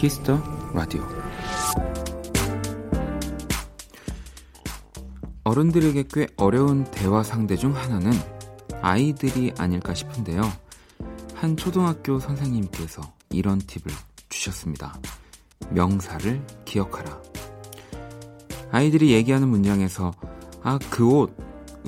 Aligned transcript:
Kiss 0.00 0.24
the 0.24 0.42
Radio 0.72 1.06
어른들에게 5.44 6.04
꽤 6.10 6.26
어려운 6.38 6.84
대화 6.84 7.22
상대 7.22 7.54
중 7.54 7.76
하나는 7.76 8.10
아이들이 8.80 9.52
아닐까 9.58 9.92
싶은데요. 9.92 10.40
한 11.34 11.54
초등학교 11.54 12.18
선생님께서 12.18 13.02
이런 13.28 13.58
팁을 13.58 13.94
주셨습니다. 14.30 14.98
명사를 15.68 16.46
기억하라. 16.64 17.20
아이들이 18.72 19.12
얘기하는 19.12 19.48
문장에서 19.48 20.12
아, 20.62 20.78
그 20.88 21.06
옷, 21.06 21.36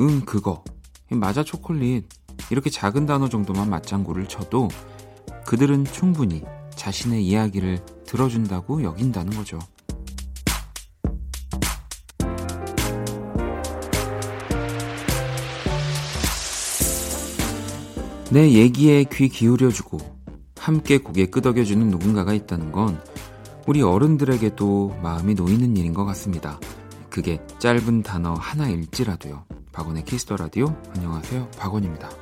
응, 0.00 0.20
그거, 0.26 0.62
맞아, 1.08 1.42
초콜릿 1.42 2.06
이렇게 2.50 2.68
작은 2.68 3.06
단어 3.06 3.30
정도만 3.30 3.70
맞장구를 3.70 4.28
쳐도 4.28 4.68
그들은 5.46 5.86
충분히 5.86 6.44
자신의 6.76 7.24
이야기를 7.24 8.01
들어준다고 8.12 8.82
여긴다는 8.82 9.34
거죠. 9.34 9.58
내 18.30 18.52
얘기에 18.52 19.04
귀 19.04 19.30
기울여주고 19.30 19.98
함께 20.58 20.98
고개 20.98 21.24
끄덕여주는 21.24 21.88
누군가가 21.88 22.34
있다는 22.34 22.70
건 22.70 23.02
우리 23.66 23.80
어른들에게도 23.80 24.98
마음이 25.02 25.34
놓이는 25.34 25.74
일인 25.78 25.94
것 25.94 26.04
같습니다. 26.04 26.60
그게 27.08 27.40
짧은 27.60 28.02
단어 28.02 28.34
하나일지라도요. 28.34 29.44
박원의 29.72 30.04
키스 30.04 30.24
더 30.24 30.36
라디오 30.36 30.76
안녕하세요. 30.94 31.48
박원입니다. 31.58 32.21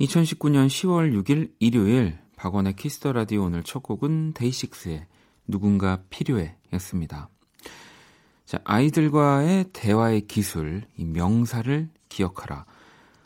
2019년 0.00 0.68
10월 0.68 1.12
6일 1.12 1.52
일요일 1.58 2.18
박원의 2.36 2.76
키스 2.76 2.98
더 2.98 3.12
라디오 3.12 3.44
오늘 3.44 3.64
첫 3.64 3.82
곡은 3.82 4.32
데이식스의 4.34 5.06
누군가 5.48 6.02
필요해 6.08 6.54
였습니다. 6.74 7.28
자, 8.44 8.60
아이들과의 8.62 9.70
대화의 9.72 10.28
기술, 10.28 10.84
이 10.96 11.04
명사를 11.04 11.88
기억하라. 12.08 12.64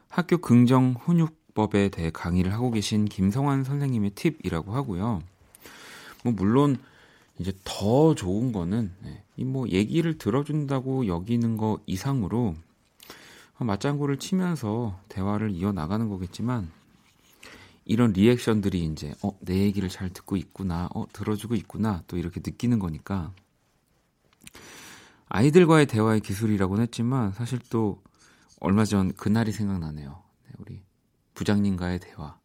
학교 0.09 0.39
긍정 0.39 0.95
훈육법에 0.99 1.91
대해 1.91 2.11
강의를 2.11 2.55
하고 2.55 2.71
계신 2.71 3.05
김성환 3.05 3.65
선생님의 3.65 4.13
팁이라고 4.15 4.73
하고요. 4.73 5.23
뭐 6.25 6.33
물론 6.33 6.79
이제 7.39 7.53
더 7.65 8.15
좋은 8.15 8.51
거는 8.51 8.93
네, 9.03 9.23
이뭐 9.37 9.69
얘기를 9.69 10.17
들어준다고 10.17 11.07
여기는 11.07 11.59
거 11.59 11.81
이상으로 11.85 12.55
맞장구를 13.59 14.19
치면서 14.19 14.99
대화를 15.09 15.51
이어 15.51 15.73
나가는 15.73 16.09
거겠지만 16.09 16.71
이런 17.85 18.13
리액션들이 18.13 18.85
이제 18.85 19.15
어, 19.23 19.37
내 19.41 19.59
얘기를 19.59 19.89
잘 19.89 20.11
듣고 20.11 20.37
있구나, 20.37 20.89
어, 20.95 21.07
들어주고 21.13 21.55
있구나 21.55 22.03
또 22.07 22.17
이렇게 22.17 22.41
느끼는 22.45 22.79
거니까 22.79 23.33
아이들과의 25.29 25.87
대화의 25.87 26.21
기술이라고는 26.21 26.83
했지만 26.83 27.33
사실 27.33 27.59
또 27.71 28.03
얼마 28.61 28.85
전 28.85 29.13
그날이 29.15 29.51
생각나네요. 29.51 30.23
네, 30.45 30.53
우리 30.59 30.83
부장님과의 31.35 32.01
대화. 32.01 32.39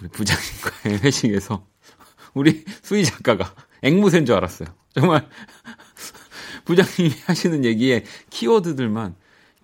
우리 0.00 0.08
부장님과의 0.08 0.98
회식에서 1.04 1.66
우리 2.34 2.64
수희 2.82 3.04
작가가 3.04 3.54
앵무새인 3.82 4.26
줄 4.26 4.34
알았어요. 4.36 4.68
정말 4.94 5.28
부장님이 6.64 7.10
하시는 7.26 7.64
얘기에 7.64 8.04
키워드들만 8.30 9.14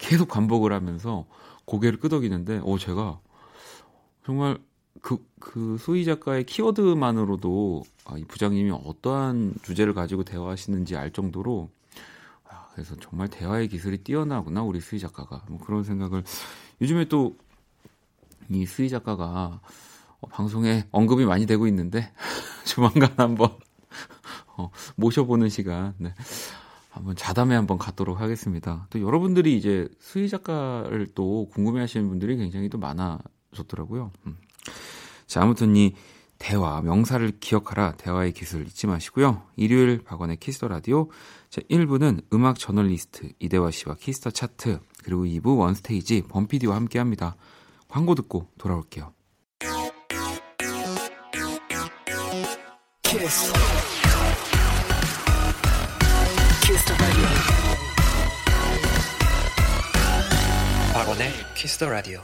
계속 0.09 0.29
반복을 0.29 0.73
하면서 0.73 1.27
고개를 1.65 1.99
끄덕이는데, 1.99 2.61
어, 2.65 2.79
제가 2.79 3.21
정말 4.27 4.59
그, 5.01 5.19
그 5.41 5.77
수희 5.79 6.05
작가의 6.05 6.45
키워드만으로도 6.45 7.83
아, 8.07 8.17
이 8.17 8.25
부장님이 8.25 8.71
어떠한 8.71 9.55
주제를 9.63 9.95
가지고 9.95 10.25
대화하시는지 10.25 10.97
알 10.97 11.11
정도로 11.11 11.71
그래서 12.73 12.97
정말 13.01 13.29
대화의 13.29 13.69
기술이 13.69 13.99
뛰어나구나 13.99 14.63
우리 14.63 14.81
수희 14.81 14.99
작가가 14.99 15.45
뭐 15.49 15.61
그런 15.61 15.85
생각을 15.85 16.25
요즘에 16.81 17.07
또 17.07 17.37
이 18.49 18.67
수희 18.67 18.89
작가가 18.89 19.61
어, 20.21 20.27
방송에 20.29 20.85
언급이 20.91 21.25
많이 21.25 21.47
되고 21.47 21.67
있는데 21.67 22.13
조만간 22.65 23.13
한번 23.17 23.51
어, 24.57 24.71
모셔보는 24.97 25.49
시간 25.49 25.95
네. 25.99 26.15
한번 26.95 27.17
좌담회 27.17 27.57
한번 27.57 27.77
갖도록 27.77 28.21
하겠습니다. 28.21 28.87
또 28.91 29.01
여러분들이 29.01 29.57
이제 29.57 29.89
수희 29.99 30.29
작가를 30.29 31.09
또 31.15 31.49
궁금해하시는 31.51 32.09
분들이 32.09 32.37
굉장히 32.37 32.69
또 32.69 32.79
많아졌더라고요. 32.79 34.13
음. 34.27 34.37
자 35.27 35.43
아무튼 35.43 35.75
이 35.75 35.95
대화, 36.39 36.81
명사를 36.83 37.39
기억하라, 37.41 37.93
대화의 37.97 38.33
기술 38.33 38.67
잊지 38.67 38.87
마시고요. 38.87 39.43
일요일 39.57 40.05
박원의 40.05 40.37
키스 40.37 40.57
더 40.57 40.69
라디오. 40.69 41.09
자, 41.49 41.61
1부는 41.71 42.25
음악 42.33 42.59
저널리스트 42.59 43.33
이대화 43.39 43.71
씨와 43.71 43.95
키스 43.95 44.17
더 44.17 44.31
차트, 44.31 44.81
그리고 45.05 45.25
2부 45.25 45.59
원스테이지 45.59 46.25
범피디와 46.29 46.77
함께 46.77 46.99
합니다. 46.99 47.37
광고 47.89 48.15
듣고 48.15 48.49
돌아올게요. 48.59 49.13
키스. 53.03 53.94
박원의 60.93 61.31
키스터 61.57 61.89
라디오. 61.89 62.21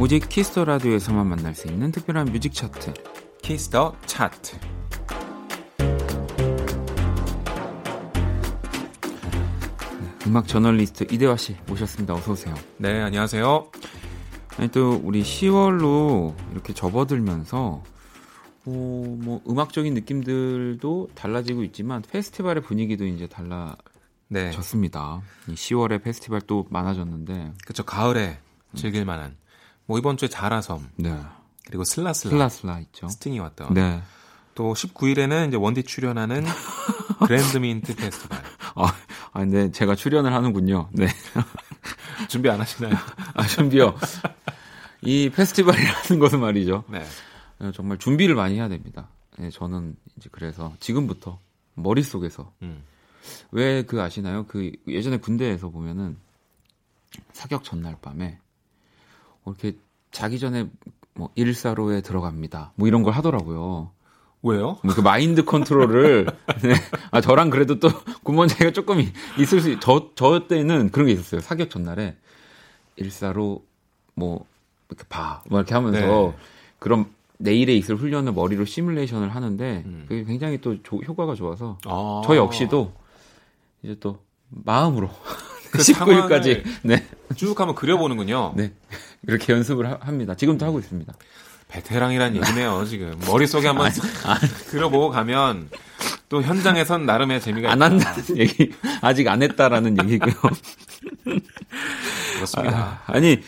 오직 0.00 0.28
키스 0.28 0.50
더 0.50 0.64
라디오에서만 0.64 1.26
만날 1.26 1.54
수 1.54 1.66
있는 1.66 1.90
특별한 1.90 2.26
뮤직 2.32 2.54
차트. 2.54 2.94
키스 3.42 3.76
더 3.76 3.96
차트 4.06 4.77
음악 10.28 10.46
저널리스트 10.46 11.06
이대화 11.10 11.38
씨 11.38 11.56
모셨습니다. 11.66 12.12
어서 12.12 12.32
오세요. 12.32 12.54
네, 12.76 13.00
안녕하세요. 13.00 13.70
아니, 14.58 14.68
또 14.68 15.00
우리 15.02 15.22
10월로 15.22 16.34
이렇게 16.52 16.74
접어들면서 16.74 17.82
어, 18.66 19.16
뭐 19.20 19.40
음악적인 19.48 19.94
느낌들도 19.94 21.08
달라지고 21.14 21.64
있지만 21.64 22.02
페스티벌의 22.02 22.62
분위기도 22.62 23.06
이제 23.06 23.26
달라졌습니다. 23.26 25.22
네. 25.46 25.54
10월에 25.54 26.02
페스티벌 26.02 26.42
또 26.42 26.66
많아졌는데 26.68 27.54
그렇죠. 27.64 27.84
가을에 27.84 28.38
즐길 28.74 29.06
만한 29.06 29.34
뭐 29.86 29.98
이번 29.98 30.18
주에 30.18 30.28
자라섬. 30.28 30.90
네. 30.96 31.18
그리고 31.68 31.84
슬라슬라. 31.84 32.32
슬라슬라 32.32 32.80
있죠. 32.80 33.08
스팅이 33.08 33.38
왔던. 33.38 33.72
네. 33.72 34.02
또 34.54 34.74
19일에는 34.74 35.48
이제 35.48 35.56
원디 35.56 35.82
출연하는 35.84 36.44
그랜드민트 37.24 37.96
페스티벌. 37.96 38.38
아, 38.74 38.92
아, 39.38 39.42
근데 39.42 39.70
제가 39.70 39.94
출연을 39.94 40.32
하는군요. 40.34 40.88
네. 40.90 41.06
준비 42.28 42.50
안 42.50 42.60
하시나요? 42.60 42.92
아, 43.34 43.46
준비요. 43.46 43.94
이 45.00 45.30
페스티벌이라는 45.30 46.18
것은 46.18 46.40
말이죠. 46.40 46.82
네. 46.88 47.04
예, 47.60 47.70
정말 47.70 47.98
준비를 47.98 48.34
많이 48.34 48.56
해야 48.56 48.68
됩니다. 48.68 49.08
예, 49.38 49.48
저는 49.50 49.94
이제 50.16 50.28
그래서 50.32 50.74
지금부터 50.80 51.38
머릿속에서 51.74 52.52
음. 52.62 52.82
왜그 53.52 54.02
아시나요? 54.02 54.44
그 54.48 54.72
예전에 54.88 55.18
군대에서 55.18 55.68
보면은 55.68 56.16
사격 57.32 57.62
전날 57.62 57.96
밤에 58.02 58.40
뭐 59.44 59.54
이렇게 59.54 59.78
자기 60.10 60.40
전에 60.40 60.68
뭐 61.14 61.30
일사로에 61.36 62.00
들어갑니다. 62.00 62.72
뭐 62.74 62.88
이런 62.88 63.04
걸 63.04 63.14
하더라고요. 63.14 63.92
왜요? 64.42 64.78
뭐그 64.84 65.00
마인드 65.00 65.44
컨트롤을 65.44 66.26
네. 66.62 66.74
아 67.10 67.20
저랑 67.20 67.50
그래도 67.50 67.78
또 67.80 67.88
군번 68.22 68.48
차이가 68.48 68.70
조금 68.72 69.00
이- 69.00 69.12
있을 69.38 69.60
수저저 69.60 70.46
때는 70.48 70.90
그런 70.90 71.06
게 71.08 71.12
있었어요. 71.14 71.40
사격 71.40 71.70
전날에 71.70 72.16
일사로 72.96 73.64
뭐 74.14 74.44
이렇게 74.88 75.04
봐. 75.08 75.42
뭐 75.48 75.58
이렇게 75.60 75.74
하면서 75.74 75.98
네. 76.00 76.36
그런 76.78 77.06
내일에 77.38 77.74
있을 77.74 77.96
훈련을 77.96 78.32
머리로 78.32 78.64
시뮬레이션을 78.64 79.28
하는데 79.34 79.82
음. 79.86 80.04
그게 80.08 80.24
굉장히 80.24 80.60
또 80.60 80.82
조- 80.82 80.98
효과가 80.98 81.34
좋아서 81.34 81.78
아. 81.84 82.22
저 82.24 82.36
역시도 82.36 82.92
이제 83.82 83.96
또 84.00 84.20
마음으로 84.50 85.08
그 85.70 85.78
19일까지 85.82 86.62
네. 86.82 87.04
쭉 87.36 87.58
한번 87.60 87.74
그려보는군요. 87.74 88.54
네. 88.56 88.72
이렇게 89.26 89.52
연습을 89.52 89.88
하- 89.90 89.98
합니다. 90.00 90.34
지금도 90.34 90.64
하고 90.64 90.78
있습니다. 90.78 91.12
베테랑이란 91.68 92.36
얘기네요, 92.36 92.84
지금. 92.86 93.18
머릿속에 93.26 93.66
한번 93.68 93.90
그려보고 94.70 95.10
가면 95.10 95.68
또 96.28 96.42
현장에선 96.42 97.06
나름의 97.06 97.40
재미가 97.40 97.70
안 97.72 97.78
있다. 97.78 97.84
한다는 97.86 98.36
얘기 98.38 98.72
아직 99.00 99.28
안 99.28 99.42
했다라는 99.42 99.98
얘기고요. 100.04 100.34
그렇습니다. 102.34 103.00
아, 103.06 103.12
아니 103.12 103.40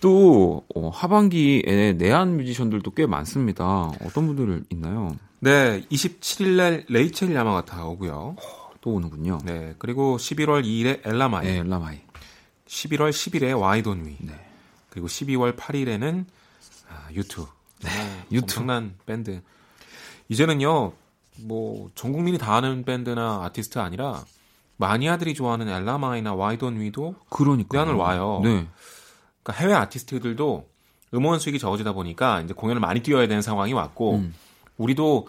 또 0.00 0.64
어, 0.74 0.90
하반기에 0.90 1.94
내한 1.96 2.36
뮤지션들도 2.36 2.90
꽤 2.92 3.06
많습니다. 3.06 3.90
어떤 4.04 4.26
분들 4.26 4.64
있나요? 4.70 5.16
네, 5.40 5.82
27일 5.90 6.48
날 6.56 6.84
레이첼 6.88 7.34
야마가타 7.34 7.84
오고요. 7.86 8.36
또 8.80 8.90
오는군요. 8.90 9.38
네, 9.44 9.74
그리고 9.78 10.16
11월 10.18 10.64
2일에 10.64 11.06
Ella 11.06 11.26
Mai, 11.26 11.46
네, 11.46 11.62
Ella 11.62 11.81
Mai. 11.81 12.00
11월 12.66 13.10
10일에 13.10 13.58
Why 13.58 13.74
Don't 13.74 14.00
We, 14.00 14.16
네. 14.20 14.32
그리고 14.90 15.06
12월 15.06 15.56
8일에는 15.56 16.24
아, 16.90 17.08
U2. 17.12 17.46
네, 17.82 17.90
U2. 18.32 18.44
엄청난 18.44 18.94
밴드. 19.06 19.42
이제는요, 20.28 20.92
뭐, 21.42 21.90
전 21.94 22.12
국민이 22.12 22.38
다 22.38 22.54
아는 22.54 22.84
밴드나 22.84 23.42
아티스트 23.44 23.78
아니라, 23.78 24.24
마니아들이 24.76 25.34
좋아하는 25.34 25.68
Ella 25.68 25.97
Mai나 25.97 26.34
Why 26.34 26.51
Don't 26.51 26.80
We도 26.80 27.14
그러니까 27.30 27.76
내한을 27.76 27.94
와요. 27.94 28.40
네. 28.42 28.66
그러니까 29.42 29.52
해외 29.52 29.74
아티스트들도 29.74 30.68
음원 31.14 31.38
수익이 31.38 31.58
적어지다 31.58 31.92
보니까 31.92 32.40
이제 32.40 32.54
공연을 32.54 32.80
많이 32.80 33.00
뛰어야 33.00 33.28
되는 33.28 33.40
상황이 33.40 33.72
왔고 33.72 34.16
음. 34.16 34.34
우리도 34.76 35.28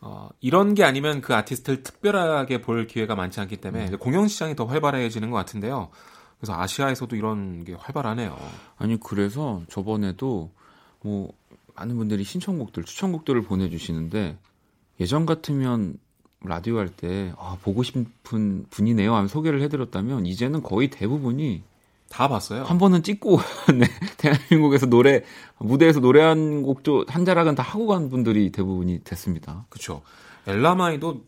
어, 0.00 0.28
이런 0.40 0.74
게 0.74 0.84
아니면 0.84 1.20
그 1.20 1.34
아티스트를 1.34 1.82
특별하게 1.82 2.62
볼 2.62 2.86
기회가 2.86 3.14
많지 3.14 3.40
않기 3.40 3.58
때문에 3.58 3.90
음. 3.90 3.98
공연 3.98 4.28
시장이 4.28 4.56
더 4.56 4.64
활발해지는 4.64 5.30
것 5.30 5.36
같은데요. 5.36 5.90
그래서 6.38 6.58
아시아에서도 6.58 7.14
이런 7.16 7.64
게 7.64 7.74
활발하네요. 7.74 8.36
아니 8.78 8.98
그래서 8.98 9.62
저번에도 9.68 10.52
뭐 11.02 11.32
많은 11.76 11.96
분들이 11.96 12.24
신청곡들, 12.24 12.84
추천곡들을 12.84 13.42
보내주시는데 13.42 14.38
예전 15.00 15.26
같으면 15.26 15.98
라디오 16.42 16.78
할 16.78 16.88
때 16.88 17.32
아, 17.38 17.56
보고 17.62 17.82
싶은 17.82 18.66
분이네요 18.70 19.14
하면 19.14 19.28
소개를 19.28 19.62
해드렸다면 19.62 20.26
이제는 20.26 20.62
거의 20.62 20.88
대부분이 20.90 21.62
다 22.08 22.28
봤어요. 22.28 22.62
한 22.64 22.78
번은 22.78 23.02
찍고 23.02 23.40
네, 23.74 23.86
대한민국에서 24.16 24.86
노래 24.86 25.22
무대에서 25.58 25.98
노래한 26.00 26.62
곡도 26.62 27.06
한 27.08 27.24
자락은 27.24 27.56
다 27.56 27.62
하고 27.64 27.86
간 27.88 28.10
분들이 28.10 28.52
대부분이 28.52 29.02
됐습니다. 29.02 29.66
그렇죠. 29.70 30.02
엘라마이도 30.46 31.24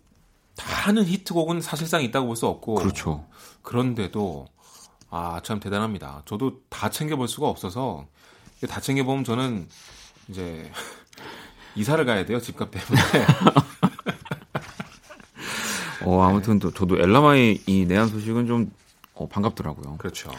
다 0.56 0.66
하는 0.88 1.04
히트곡은 1.04 1.60
사실상 1.62 2.02
있다고 2.02 2.26
볼 2.28 2.36
수 2.36 2.46
없고 2.46 2.76
그렇죠. 2.76 3.24
그런데도 3.62 4.46
아 5.10 5.40
참 5.42 5.58
대단합니다. 5.58 6.22
저도 6.26 6.60
다 6.68 6.90
챙겨 6.90 7.16
볼 7.16 7.26
수가 7.28 7.48
없어서 7.48 8.06
다 8.68 8.80
챙겨 8.80 9.02
보면 9.04 9.24
저는 9.24 9.66
이제 10.28 10.70
이사를 11.74 12.04
가야 12.04 12.24
돼요 12.26 12.40
집값 12.40 12.70
때문에. 12.70 13.00
어, 16.04 16.22
아무튼 16.22 16.58
또 16.58 16.72
저도 16.72 16.98
엘라마의 16.98 17.62
이 17.66 17.84
내한 17.84 18.08
소식은 18.08 18.46
좀 18.46 18.72
어, 19.14 19.28
반갑더라고요. 19.28 19.96
그렇죠. 19.98 20.30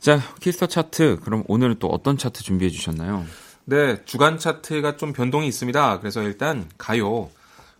자, 0.00 0.20
키스 0.40 0.56
더 0.56 0.66
차트. 0.66 1.20
그럼 1.22 1.44
오늘은 1.46 1.76
또 1.78 1.86
어떤 1.88 2.18
차트 2.18 2.42
준비해 2.42 2.70
주셨나요? 2.70 3.24
네, 3.64 4.04
주간 4.04 4.38
차트가 4.38 4.96
좀 4.96 5.12
변동이 5.12 5.46
있습니다. 5.46 6.00
그래서 6.00 6.22
일단 6.22 6.68
가요 6.76 7.30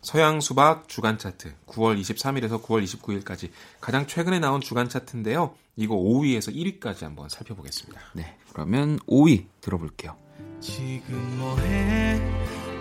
서양 0.02 0.40
수박 0.40 0.88
주간 0.88 1.18
차트 1.18 1.52
9월 1.66 2.00
23일에서 2.00 2.62
9월 2.62 2.84
29일까지 2.84 3.50
가장 3.80 4.06
최근에 4.06 4.38
나온 4.38 4.60
주간 4.60 4.88
차트인데요. 4.88 5.54
이거 5.76 5.96
5위에서 5.96 6.54
1위까지 6.54 7.02
한번 7.02 7.28
살펴보겠습니다. 7.28 8.00
네. 8.14 8.36
그러면 8.52 8.98
5위 9.00 9.46
들어볼게요. 9.60 10.16
지금 10.62 11.18
뭐해? 11.38 12.22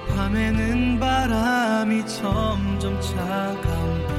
밤에는 0.10 1.00
바람이 1.00 2.06
점점 2.06 3.01
차가운데 3.01 4.13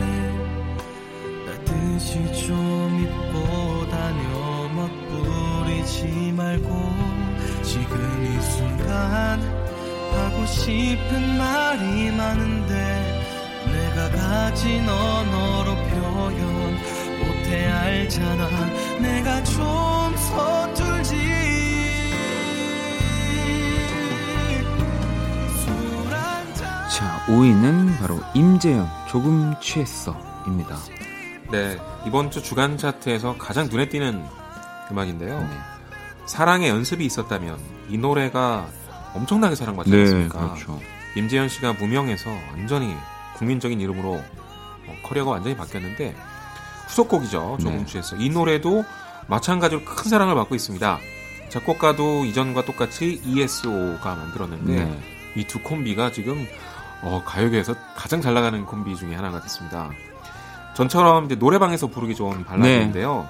따뜻이 1.46 2.44
좀 2.44 3.04
입고 3.04 3.88
다녀 3.88 4.68
멋부리지 4.74 6.32
말고 6.36 6.68
지금 7.62 8.26
이 8.26 8.42
순간 8.42 9.40
하고 10.12 10.44
싶은 10.44 11.38
말이 11.38 12.10
많은데 12.10 13.22
내가 13.64 14.10
가진 14.10 14.88
언어로 14.88 15.76
표현 15.76 16.78
못해 17.20 17.70
알잖아. 17.70 18.48
내가 19.00 19.44
좀 19.44 20.16
서툴 20.16 20.91
5위는 27.26 27.98
바로 28.00 28.20
임재현 28.34 28.88
조금 29.08 29.54
취했어입니다. 29.60 30.76
네, 31.52 31.78
이번 32.06 32.30
주 32.30 32.42
주간 32.42 32.76
차트에서 32.76 33.36
가장 33.38 33.68
눈에 33.68 33.88
띄는 33.88 34.24
음악인데요. 34.90 35.38
네. 35.38 35.48
사랑의 36.26 36.68
연습이 36.68 37.04
있었다면 37.04 37.58
이 37.88 37.98
노래가 37.98 38.66
엄청나게 39.14 39.54
사랑받지 39.54 39.90
네, 39.90 40.00
않습니까? 40.00 40.54
그렇죠. 40.54 40.80
임재현 41.16 41.48
씨가 41.48 41.74
무명해서 41.74 42.30
완전히 42.50 42.96
국민적인 43.36 43.80
이름으로 43.80 44.14
어, 44.14 44.96
커리어가 45.04 45.32
완전히 45.32 45.56
바뀌었는데 45.56 46.16
후속곡이죠. 46.88 47.58
조금 47.60 47.78
네. 47.78 47.86
취했어. 47.86 48.16
이 48.16 48.30
노래도 48.30 48.84
마찬가지로 49.28 49.84
큰 49.84 50.10
사랑을 50.10 50.34
받고 50.34 50.54
있습니다. 50.54 50.98
작곡가도 51.50 52.24
이전과 52.24 52.64
똑같이 52.64 53.20
ESO가 53.24 54.14
만들었는데 54.16 54.84
네. 54.84 55.00
이두 55.36 55.60
콤비가 55.60 56.12
지금 56.12 56.46
어, 57.02 57.22
가요계에서 57.24 57.74
가장 57.96 58.20
잘 58.20 58.34
나가는 58.34 58.64
콤비 58.64 58.96
중에 58.96 59.14
하나가 59.14 59.40
됐습니다. 59.40 59.90
전처럼 60.74 61.26
이제 61.26 61.34
노래방에서 61.34 61.88
부르기 61.88 62.14
좋은 62.14 62.44
발라드인데요. 62.44 63.28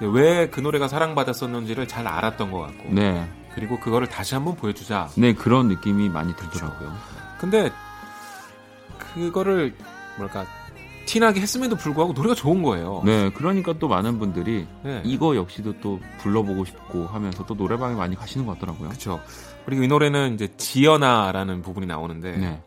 왜그 0.00 0.60
노래가 0.60 0.88
사랑받았었는지를 0.88 1.88
잘 1.88 2.06
알았던 2.06 2.50
것 2.50 2.58
같고 2.60 2.92
네. 2.92 3.28
그리고 3.54 3.78
그거를 3.78 4.08
다시 4.08 4.34
한번 4.34 4.56
보여주자. 4.56 5.08
네, 5.16 5.32
그런 5.32 5.68
느낌이 5.68 6.08
많이 6.08 6.34
들더라고요. 6.34 6.92
근데 7.38 7.70
그거를 8.98 9.74
뭐랄까 10.16 10.44
티나게 11.06 11.40
했음에도 11.40 11.76
불구하고 11.76 12.12
노래가 12.12 12.34
좋은 12.34 12.62
거예요. 12.62 13.02
네, 13.04 13.30
그러니까 13.30 13.74
또 13.78 13.88
많은 13.88 14.18
분들이 14.18 14.66
네. 14.82 15.02
이거 15.04 15.36
역시도 15.36 15.80
또 15.80 16.00
불러보고 16.18 16.64
싶고 16.64 17.06
하면서 17.06 17.44
또 17.46 17.54
노래방에 17.54 17.94
많이 17.94 18.16
가시는 18.16 18.46
것 18.46 18.54
같더라고요. 18.54 18.88
그렇죠. 18.88 19.20
그리고 19.64 19.84
이 19.84 19.86
노래는 19.86 20.34
이제 20.34 20.48
지연아라는 20.56 21.62
부분이 21.62 21.86
나오는데 21.86 22.36
네. 22.36 22.62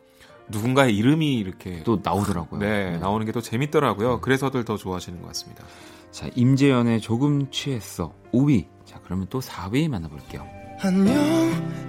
누군가의 0.49 0.95
이름이 0.95 1.35
이렇게 1.35 1.83
또 1.83 1.99
나오더라고요. 2.03 2.59
네, 2.59 2.97
나오는 2.97 3.25
게 3.25 3.31
또 3.31 3.41
재밌더라고요. 3.41 4.21
그래서들 4.21 4.63
더 4.65 4.77
좋아하시는 4.77 5.21
것 5.21 5.27
같습니다. 5.27 5.63
자, 6.11 6.27
임재현의 6.35 7.01
조금 7.01 7.49
취했어. 7.51 8.13
5위. 8.33 8.65
자, 8.85 8.99
그러면 9.03 9.27
또 9.29 9.39
4위 9.39 9.87
만나볼게요. 9.89 10.45
안녕 10.79 11.15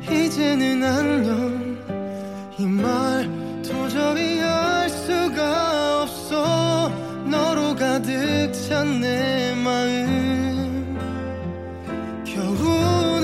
이제는 0.03 0.83
안녕 0.83 1.79
이 2.59 2.65
말 2.65 3.29
도저히 3.63 4.41
알 4.41 4.89
수가 4.89 6.03
없어 6.03 6.89
너로 7.29 7.75
가득 7.77 8.53
찬 8.53 9.01
내 9.01 9.55
마음 9.63 10.99
겨우 12.25 13.21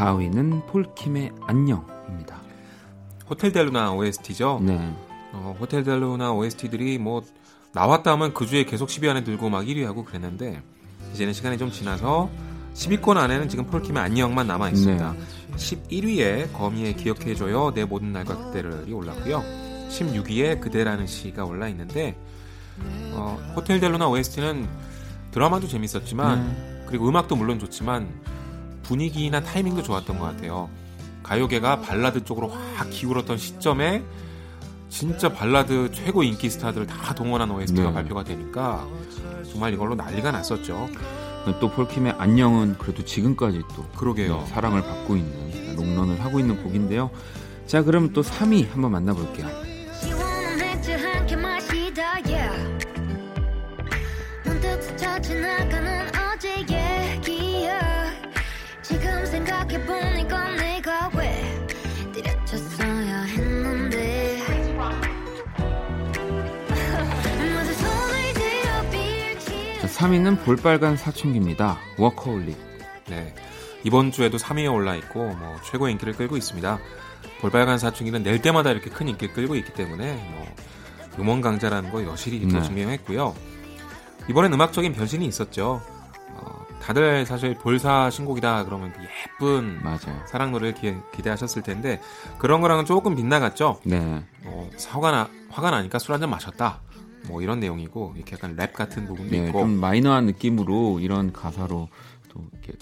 4위는 0.00 0.66
폴킴의 0.66 1.30
안녕입니다. 1.42 2.40
호텔 3.28 3.52
델루나 3.52 3.92
OST죠. 3.92 4.60
네. 4.62 4.96
어, 5.32 5.54
호텔 5.60 5.84
델루나 5.84 6.32
OST들이 6.32 6.96
뭐 6.96 7.22
나왔다 7.74 8.12
하면 8.12 8.32
그 8.32 8.46
주에 8.46 8.64
계속 8.64 8.88
10위 8.88 9.10
안에 9.10 9.24
들고 9.24 9.50
막 9.50 9.62
1위 9.62 9.84
하고 9.84 10.04
그랬는데 10.04 10.62
이제는 11.12 11.34
시간이 11.34 11.58
좀 11.58 11.70
지나서 11.70 12.30
10위권 12.72 13.18
안에는 13.18 13.50
지금 13.50 13.66
폴킴의 13.66 14.02
안녕만 14.02 14.46
남아 14.46 14.70
있습니다. 14.70 15.14
11위에 15.56 16.52
거미의 16.54 16.96
기억해줘요 16.96 17.74
내 17.74 17.84
모든 17.84 18.12
날과 18.14 18.46
그때를이 18.46 18.92
올랐고요. 18.94 19.44
16위에 19.90 20.60
그대라는 20.60 21.06
시가 21.06 21.44
올라 21.44 21.68
있는데 21.68 22.16
어, 23.12 23.38
호텔 23.54 23.80
델루나 23.80 24.08
OST는 24.08 24.66
드라마도 25.30 25.68
재밌었지만 25.68 26.86
그리고 26.86 27.06
음악도 27.06 27.36
물론 27.36 27.58
좋지만 27.58 28.08
분위기나 28.82 29.40
타이밍도 29.40 29.82
좋았던 29.82 30.18
것 30.18 30.24
같아요. 30.24 30.68
가요계가 31.22 31.80
발라드 31.80 32.24
쪽으로 32.24 32.48
확 32.48 32.90
기울었던 32.90 33.38
시점에 33.38 34.02
진짜 34.88 35.32
발라드 35.32 35.92
최고 35.92 36.22
인기 36.22 36.50
스타들 36.50 36.86
다 36.86 37.14
동원한 37.14 37.50
OST가 37.50 37.88
네. 37.88 37.94
발표가 37.94 38.24
되니까 38.24 38.86
정말 39.50 39.72
이걸로 39.72 39.94
난리가 39.94 40.32
났었죠. 40.32 40.88
또 41.60 41.70
폴킴의 41.70 42.14
안녕은 42.18 42.76
그래도 42.78 43.04
지금까지 43.04 43.62
또 43.74 43.84
그러게요. 43.96 44.38
네, 44.38 44.46
사랑을 44.46 44.82
받고 44.82 45.16
있는 45.16 45.76
롱런을 45.76 46.20
하고 46.22 46.38
있는 46.38 46.62
곡인데요. 46.62 47.10
자, 47.66 47.82
그럼 47.82 48.12
또 48.12 48.22
3위 48.22 48.68
한번 48.70 48.92
만나볼게요. 48.92 49.46
보니까 59.86 60.48
내가 60.56 61.10
왜 61.14 61.66
때려쳤어야 62.12 63.22
했는데 63.22 64.40
모두 67.38 67.74
손을 67.74 68.32
들어 68.34 68.90
빌지 68.90 69.80
자, 69.80 69.86
3위는 69.86 70.44
볼빨간 70.44 70.96
사춘기입니다. 70.96 71.78
워커홀릭. 71.98 72.56
네. 73.08 73.34
이번 73.84 74.12
주에도 74.12 74.36
3위에 74.36 74.72
올라 74.72 74.94
있고 74.96 75.30
뭐 75.34 75.56
최고 75.64 75.88
인기를 75.88 76.14
끌고 76.14 76.36
있습니다. 76.36 76.78
볼빨간 77.40 77.78
사춘기는 77.78 78.22
낼 78.22 78.42
때마다 78.42 78.70
이렇게 78.70 78.90
큰 78.90 79.08
인기를 79.08 79.34
끌고 79.34 79.54
있기 79.56 79.72
때문에 79.72 80.14
뭐 80.32 80.46
음원 81.18 81.40
강자라는 81.40 81.90
거 81.90 82.04
여실히 82.04 82.40
또 82.48 82.58
네. 82.58 82.62
증명했고요. 82.62 83.34
이번엔 84.28 84.52
음악적인 84.52 84.92
변신이 84.92 85.26
있었죠. 85.26 85.82
어, 86.34 86.66
다들 86.80 87.26
사실 87.26 87.54
볼사 87.54 88.10
신곡이다 88.10 88.64
그러면 88.64 88.92
그 88.92 89.00
예쁜 89.02 89.82
맞아요. 89.82 90.22
사랑 90.26 90.50
노래를 90.52 90.74
기, 90.74 90.94
기대하셨을 91.14 91.62
텐데 91.62 92.00
그런 92.38 92.60
거랑은 92.60 92.84
조금 92.86 93.14
빗나갔죠. 93.14 93.80
네. 93.84 94.24
뭐 94.42 94.70
화가 94.88 95.10
나 95.10 95.28
화가 95.50 95.70
나니까 95.70 95.98
술 95.98 96.12
한 96.14 96.20
잔 96.20 96.30
마셨다. 96.30 96.80
뭐 97.28 97.42
이런 97.42 97.60
내용이고 97.60 98.14
이렇게 98.16 98.34
약간 98.34 98.56
랩 98.56 98.72
같은 98.72 99.06
부분도 99.06 99.30
네, 99.30 99.46
있고 99.46 99.60
좀 99.60 99.78
마이너한 99.78 100.24
느낌으로 100.26 101.00
이런 101.00 101.32
가사로 101.32 101.88
또 102.30 102.44
이렇게 102.64 102.78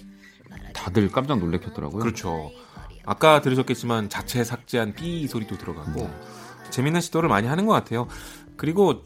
다들 0.72 1.10
깜짝 1.10 1.38
놀래켰더라고요. 1.40 2.00
그렇죠. 2.00 2.50
아까 3.04 3.40
들으셨겠지만 3.40 4.08
자체 4.10 4.44
삭제한 4.44 4.94
삐 4.94 5.26
소리도 5.26 5.58
들어가고 5.58 6.02
네. 6.02 6.10
재밌는 6.70 7.00
시도를 7.00 7.28
많이 7.28 7.48
하는 7.48 7.66
것 7.66 7.72
같아요. 7.72 8.06
그리고 8.56 9.02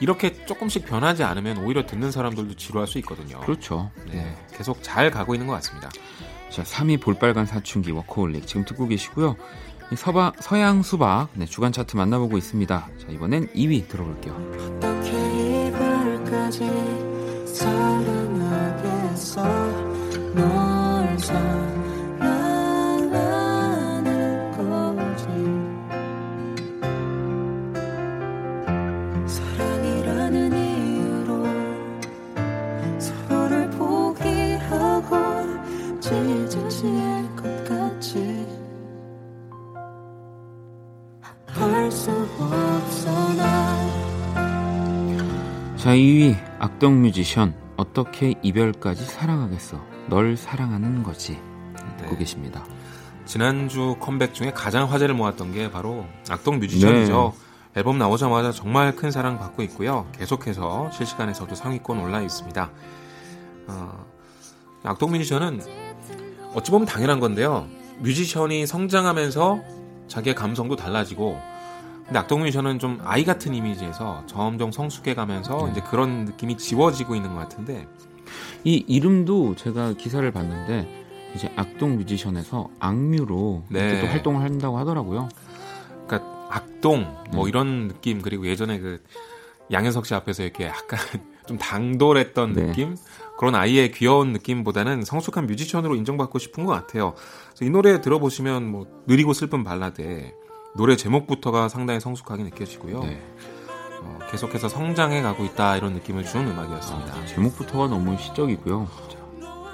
이렇게 0.00 0.32
조금씩 0.46 0.86
변하지 0.86 1.24
않으면 1.24 1.58
오히려 1.58 1.86
듣는 1.86 2.10
사람들도 2.10 2.54
지루할 2.54 2.86
수 2.86 2.98
있거든요. 2.98 3.40
그렇죠. 3.40 3.90
네, 4.10 4.36
계속 4.52 4.82
잘 4.82 5.10
가고 5.10 5.34
있는 5.34 5.46
것 5.46 5.54
같습니다. 5.54 5.88
자, 6.50 6.62
3위 6.62 7.00
볼빨간 7.00 7.46
사춘기 7.46 7.90
워커홀릭 7.90 8.46
지금 8.46 8.64
듣고 8.64 8.86
계시고요. 8.88 9.36
이 9.90 9.96
서바, 9.96 10.32
서양 10.40 10.82
수박 10.82 11.28
네, 11.34 11.46
주간 11.46 11.72
차트 11.72 11.96
만나보고 11.96 12.36
있습니다. 12.36 12.88
자, 12.98 13.06
이번엔 13.10 13.48
2위 13.54 13.88
들어볼게요. 13.88 14.34
자, 45.76 45.94
2위 45.94 46.36
악동 46.58 47.00
뮤지션 47.02 47.54
어떻게 47.76 48.34
이별까지 48.42 49.04
사랑하겠어. 49.04 49.80
널 50.08 50.36
사랑하는 50.36 51.02
거지. 51.02 51.38
듣고 51.98 52.10
네. 52.12 52.18
계십니다. 52.18 52.64
지난주 53.24 53.96
컴백 54.00 54.34
중에 54.34 54.50
가장 54.52 54.90
화제를 54.90 55.14
모았던 55.14 55.52
게 55.52 55.70
바로 55.70 56.04
악동 56.28 56.58
뮤지션이죠. 56.58 57.32
앨범 57.76 57.96
나오자마자 57.98 58.50
정말 58.50 58.96
큰 58.96 59.10
사랑 59.10 59.38
받고 59.38 59.62
있고요. 59.62 60.06
계속해서 60.18 60.90
실시간에서도 60.90 61.54
상위권 61.54 62.00
올라 62.00 62.20
있습니다. 62.22 62.70
어, 63.68 64.06
악동 64.82 65.12
뮤지션은 65.12 65.60
어찌 66.54 66.70
보면 66.70 66.86
당연한 66.86 67.20
건데요. 67.20 67.68
뮤지션이 67.98 68.66
성장하면서 68.66 69.60
자기의 70.08 70.34
감성도 70.34 70.74
달라지고 70.74 71.40
근데 72.08 72.20
악동 72.20 72.40
뮤지션은 72.40 72.78
좀 72.78 73.00
아이 73.04 73.22
같은 73.22 73.54
이미지에서 73.54 74.24
점점 74.26 74.72
성숙해 74.72 75.14
가면서 75.14 75.66
네. 75.66 75.72
이제 75.72 75.80
그런 75.82 76.24
느낌이 76.24 76.56
지워지고 76.56 77.14
있는 77.14 77.34
것 77.34 77.40
같은데 77.40 77.86
이 78.64 78.82
이름도 78.88 79.56
제가 79.56 79.92
기사를 79.92 80.30
봤는데 80.32 80.88
이제 81.34 81.52
악동 81.54 81.96
뮤지션에서 81.96 82.70
악뮤로 82.80 83.64
네. 83.68 84.00
또 84.00 84.06
활동을 84.06 84.42
한다고 84.42 84.78
하더라고요. 84.78 85.28
그러니까 86.06 86.46
악동 86.48 87.14
뭐 87.32 87.44
네. 87.44 87.50
이런 87.50 87.88
느낌 87.88 88.22
그리고 88.22 88.46
예전에 88.46 88.78
그 88.78 89.02
양현석 89.70 90.06
씨 90.06 90.14
앞에서 90.14 90.44
이렇게 90.44 90.64
약간 90.64 90.98
좀 91.46 91.58
당돌했던 91.58 92.54
네. 92.54 92.66
느낌 92.68 92.96
그런 93.38 93.54
아이의 93.54 93.92
귀여운 93.92 94.32
느낌보다는 94.32 95.04
성숙한 95.04 95.46
뮤지션으로 95.46 95.94
인정받고 95.94 96.38
싶은 96.38 96.64
것 96.64 96.72
같아요. 96.72 97.12
그래서 97.50 97.66
이 97.66 97.70
노래 97.70 98.00
들어보시면 98.00 98.66
뭐 98.66 98.86
느리고 99.06 99.34
슬픈 99.34 99.62
발라드에 99.62 100.32
노래 100.78 100.94
제목부터가 100.94 101.68
상당히 101.68 101.98
성숙하게 101.98 102.44
느껴지고요. 102.44 103.00
네. 103.02 103.20
어, 104.00 104.18
계속해서 104.30 104.68
성장해 104.68 105.22
가고 105.22 105.44
있다 105.44 105.76
이런 105.76 105.92
느낌을 105.94 106.24
주는 106.24 106.48
음악이었습니다. 106.48 107.14
아, 107.14 107.26
제목부터가 107.26 107.88
너무 107.88 108.16
시적이고요. 108.16 108.88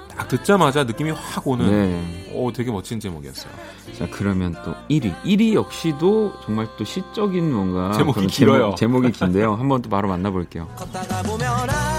딱 0.09 0.27
듣자마자 0.27 0.83
느낌이 0.83 1.11
확 1.11 1.47
오는 1.47 1.69
네. 1.69 2.31
오 2.33 2.51
되게 2.51 2.71
멋진 2.71 2.99
제목이었어요. 2.99 3.53
자 3.99 4.07
그러면 4.09 4.55
또 4.65 4.73
1위. 4.89 5.13
1위 5.21 5.53
역시도 5.53 6.41
정말 6.43 6.67
또 6.75 6.83
시적인 6.83 7.53
뭔가 7.53 7.91
제목이 7.91 8.25
길어요. 8.25 8.73
제목, 8.75 9.05
이 9.05 9.11
긴데요. 9.11 9.53
한번 9.53 9.83
또 9.83 9.89
바로 9.91 10.07
만나볼게요. 10.07 10.67
걷다가 10.75 11.21
보면 11.21 11.69
항 11.69 11.94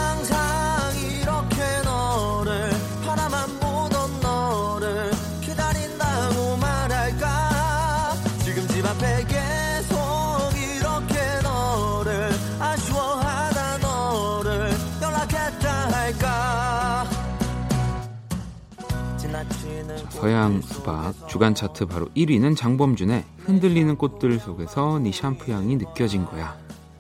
서양 20.27 20.61
수박 20.61 21.29
주간 21.29 21.55
차트 21.55 21.87
바로 21.87 22.07
1위는 22.17 22.57
장범준의 22.57 23.25
흔들리는 23.45 23.97
꽃들 23.97 24.41
속에서 24.41 24.99
네 24.99 25.13
샴푸 25.13 25.53
향이 25.53 25.77
느껴진 25.77 26.25
거야. 26.25 26.57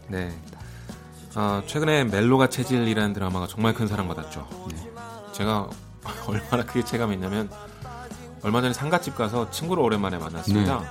네. 0.06 0.32
아, 1.34 1.60
최근에 1.66 2.04
멜로가 2.04 2.48
체질이라는 2.48 3.14
드라마가 3.14 3.48
정말 3.48 3.74
큰 3.74 3.88
사랑받았죠. 3.88 4.46
네. 4.70 4.90
제가 5.32 5.68
얼마나 6.28 6.64
크게 6.64 6.84
체감했냐면 6.84 7.50
얼마 8.44 8.60
전에 8.60 8.72
상가집 8.72 9.16
가서 9.16 9.50
친구를 9.50 9.82
오랜만에 9.82 10.18
만났습니다. 10.18 10.84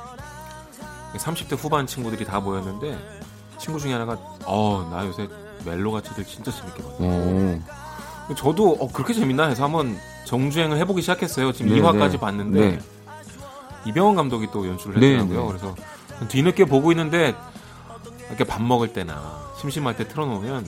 30대 1.15 1.57
후반 1.57 1.87
친구들이 1.87 2.25
다 2.25 2.41
모였는데 2.41 2.99
친구 3.59 3.79
중에 3.79 3.93
하나가 3.93 4.19
어, 4.43 4.85
나 4.91 5.07
요새 5.07 5.29
멜로가 5.63 6.01
체질 6.01 6.25
진짜 6.25 6.51
재밌게 6.51 6.83
봤다. 6.83 6.97
오. 8.29 8.35
저도 8.35 8.71
어, 8.79 8.91
그렇게 8.91 9.13
재밌나 9.13 9.47
해서 9.47 9.63
한번 9.63 9.97
정주행을 10.25 10.77
해보기 10.77 11.01
시작했어요. 11.01 11.51
지금 11.51 11.73
네, 11.73 11.81
2화까지 11.81 12.11
네. 12.11 12.19
봤는데 12.19 12.59
네. 12.59 12.79
이병헌 13.85 14.15
감독이 14.15 14.47
또 14.51 14.67
연출을 14.67 14.99
네, 14.99 15.13
했더라고요. 15.13 15.41
네. 15.41 15.47
그래서 15.47 15.75
뒤늦게 16.27 16.65
보고 16.65 16.91
있는데 16.91 17.35
이렇게 18.29 18.43
밥 18.43 18.61
먹을 18.61 18.93
때나 18.93 19.45
심심할 19.59 19.95
때 19.95 20.07
틀어놓으면 20.07 20.65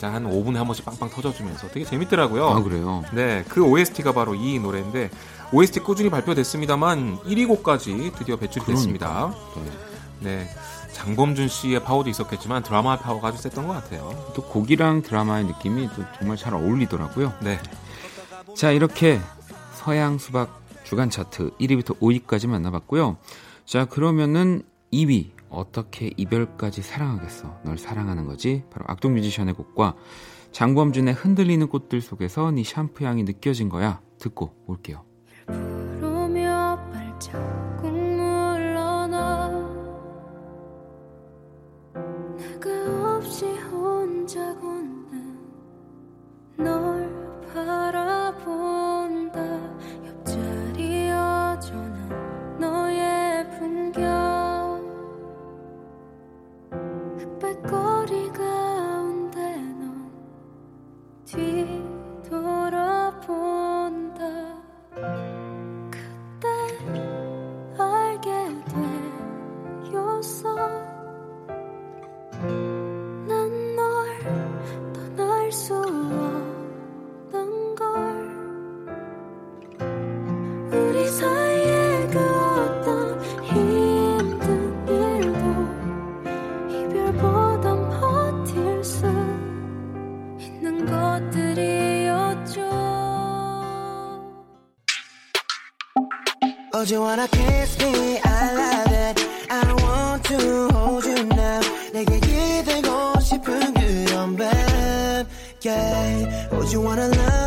한 0.00 0.30
5분에 0.30 0.54
한 0.54 0.66
번씩 0.66 0.84
빵빵 0.84 1.10
터져주면서 1.10 1.68
되게 1.68 1.84
재밌더라고요. 1.84 2.46
아 2.48 2.62
그래요. 2.62 3.02
네, 3.12 3.44
그 3.48 3.64
OST가 3.64 4.12
바로 4.12 4.34
이 4.34 4.58
노래인데 4.58 5.10
OST 5.52 5.80
꾸준히 5.80 6.10
발표됐습니다만 6.10 7.18
1위 7.24 7.48
곡까지 7.48 8.12
드디어 8.16 8.36
배출이 8.36 8.64
됐습니다. 8.66 9.34
네. 9.56 9.62
네. 10.20 10.48
장범준 10.92 11.48
씨의 11.48 11.84
파워도 11.84 12.10
있었겠지만 12.10 12.62
드라마 12.62 12.98
파워가 12.98 13.28
아주 13.28 13.38
셌던 13.38 13.66
것 13.66 13.74
같아요. 13.74 14.10
또 14.34 14.42
곡이랑 14.42 15.02
드라마의 15.02 15.44
느낌이 15.46 15.88
또 15.94 16.02
정말 16.18 16.36
잘 16.36 16.54
어울리더라고요. 16.54 17.34
네. 17.42 17.58
자, 18.54 18.70
이렇게 18.72 19.20
서양 19.74 20.18
수박 20.18 20.60
주간 20.84 21.10
차트 21.10 21.50
1위부터 21.58 21.98
5위까지 21.98 22.48
만나봤고요. 22.48 23.18
자, 23.64 23.84
그러면은 23.84 24.62
2위 24.92 25.30
어떻게 25.50 26.10
이별까지 26.16 26.82
사랑하겠어? 26.82 27.60
널 27.64 27.78
사랑하는 27.78 28.26
거지? 28.26 28.64
바로 28.70 28.84
악동 28.88 29.14
뮤지션의 29.14 29.54
곡과 29.54 29.94
장범준의 30.52 31.14
흔들리는 31.14 31.66
꽃들 31.68 32.00
속에서 32.00 32.50
네 32.50 32.64
샴푸 32.64 33.04
향이 33.04 33.24
느껴진 33.24 33.68
거야. 33.68 34.00
듣고 34.18 34.54
올게요. 34.66 35.04
널 46.58 46.97
Oh, 96.77 96.81
you 96.83 97.01
wanna 97.01 97.27
kiss 97.27 97.77
me? 97.79 98.19
I 98.23 98.53
love 98.53 98.91
it. 98.91 99.15
I 99.49 99.73
want 99.83 100.23
to 100.25 100.69
hold 100.73 101.05
you 101.05 101.23
now. 101.25 101.61
내게 101.93 102.19
기대고 102.19 103.19
싶은 103.19 103.73
그런 103.73 104.35
밤. 104.35 105.25
Yeah. 105.63 106.49
Oh, 106.51 106.61
you 106.69 106.81
wanna 106.81 107.07
love 107.07 107.46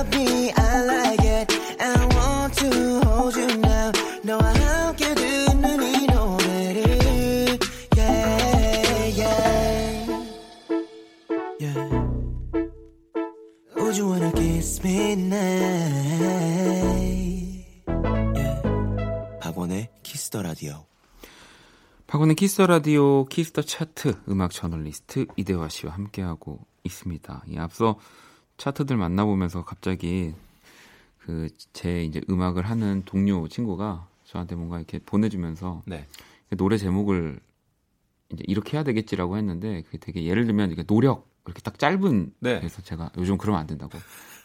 박원의 22.32 22.36
키스 22.36 22.56
더 22.56 22.68
라디오 22.68 23.26
키스 23.26 23.48
더 23.48 23.62
차트 23.62 24.22
음악 24.30 24.52
저널리스트 24.52 25.26
이대화 25.36 25.68
씨와 25.70 25.94
함께하고 25.94 26.66
있습니다. 26.84 27.44
이 27.48 27.58
앞서 27.58 28.00
차트들 28.58 28.96
만나보면서 28.96 29.66
갑자기 29.66 30.34
그 31.18 31.50
제 31.74 32.04
이제 32.04 32.22
음악을 32.30 32.64
하는 32.64 33.04
동료 33.06 33.48
친구가 33.48 34.08
저한테 34.24 34.56
뭔가 34.56 34.78
이렇게 34.78 35.00
보내주면서 35.00 35.84
네. 35.86 36.08
노래 36.52 36.78
제목을 36.78 37.40
이제 38.32 38.44
이렇게 38.48 38.78
해야 38.78 38.84
되겠지라고 38.84 39.38
했는데 39.38 39.82
그게 39.82 39.98
되게 39.98 40.24
예를 40.26 40.46
들면 40.46 40.72
이게 40.72 40.84
노력 40.84 41.30
이렇게 41.46 41.62
딱 41.62 41.78
짧은 41.78 42.34
네. 42.40 42.60
그래서 42.60 42.82
제가 42.82 43.12
요즘 43.18 43.38
그러면 43.38 43.62
안 43.62 43.68
된다고 43.68 43.98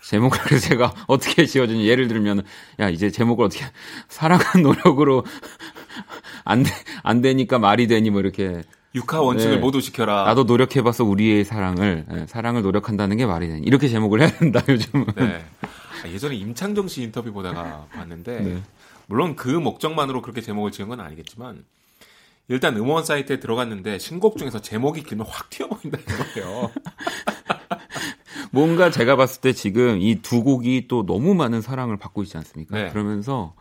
제목을 0.03 0.39
제가 0.61 0.95
어떻게 1.07 1.47
지어주니 1.47 1.87
예를 1.89 2.09
들면 2.09 2.43
야 2.81 2.89
이제 2.89 3.11
제목을 3.11 3.45
어떻게 3.47 3.65
사랑한 4.09 4.63
노력으로 4.63 5.25
안, 6.45 6.63
돼, 6.63 6.71
안 7.03 7.21
되니까 7.21 7.59
말이 7.59 7.87
되니 7.87 8.11
뭐 8.11 8.21
이렇게 8.21 8.63
육하 8.95 9.21
원칙을 9.21 9.57
네. 9.57 9.61
모두 9.61 9.83
지켜라. 9.83 10.25
나도 10.25 10.45
노력해봐서 10.45 11.05
우리의 11.05 11.45
사랑을 11.45 12.07
예, 12.13 12.27
사랑을 12.27 12.63
노력한다는 12.63 13.17
게 13.17 13.27
말이 13.27 13.47
되니 13.49 13.67
이렇게 13.67 13.89
제목을 13.89 14.21
해야 14.23 14.31
된다 14.31 14.63
요즘은 14.69 15.07
네. 15.17 15.45
아, 16.05 16.09
예전에 16.09 16.35
임창정 16.37 16.89
씨 16.89 17.03
인터뷰 17.03 17.33
보다가 17.33 17.87
봤는데 17.93 18.41
네. 18.41 18.63
물론 19.07 19.37
그 19.37 19.49
목적만으로 19.49 20.23
그렇게 20.23 20.41
제목을 20.41 20.71
지은 20.71 20.89
건 20.89 21.01
아니겠지만 21.01 21.65
일단 22.49 22.77
음원 22.77 23.05
사이트에 23.05 23.41
들어갔는데 23.41 23.99
신곡 23.99 24.39
중에서 24.39 24.61
제목이 24.61 25.03
길면 25.03 25.27
확 25.29 25.51
튀어보인다는 25.51 26.07
거예요. 26.35 26.71
뭔가 28.53 28.91
제가 28.91 29.17
봤을 29.17 29.41
때 29.41 29.53
지금 29.53 29.99
이 30.01 30.17
두 30.23 30.43
곡이 30.43 30.87
또 30.89 31.05
너무 31.07 31.35
많은 31.35 31.61
사랑을 31.61 31.97
받고 31.97 32.23
있지 32.23 32.37
않습니까? 32.39 32.77
네. 32.77 32.91
그러면서 32.91 33.55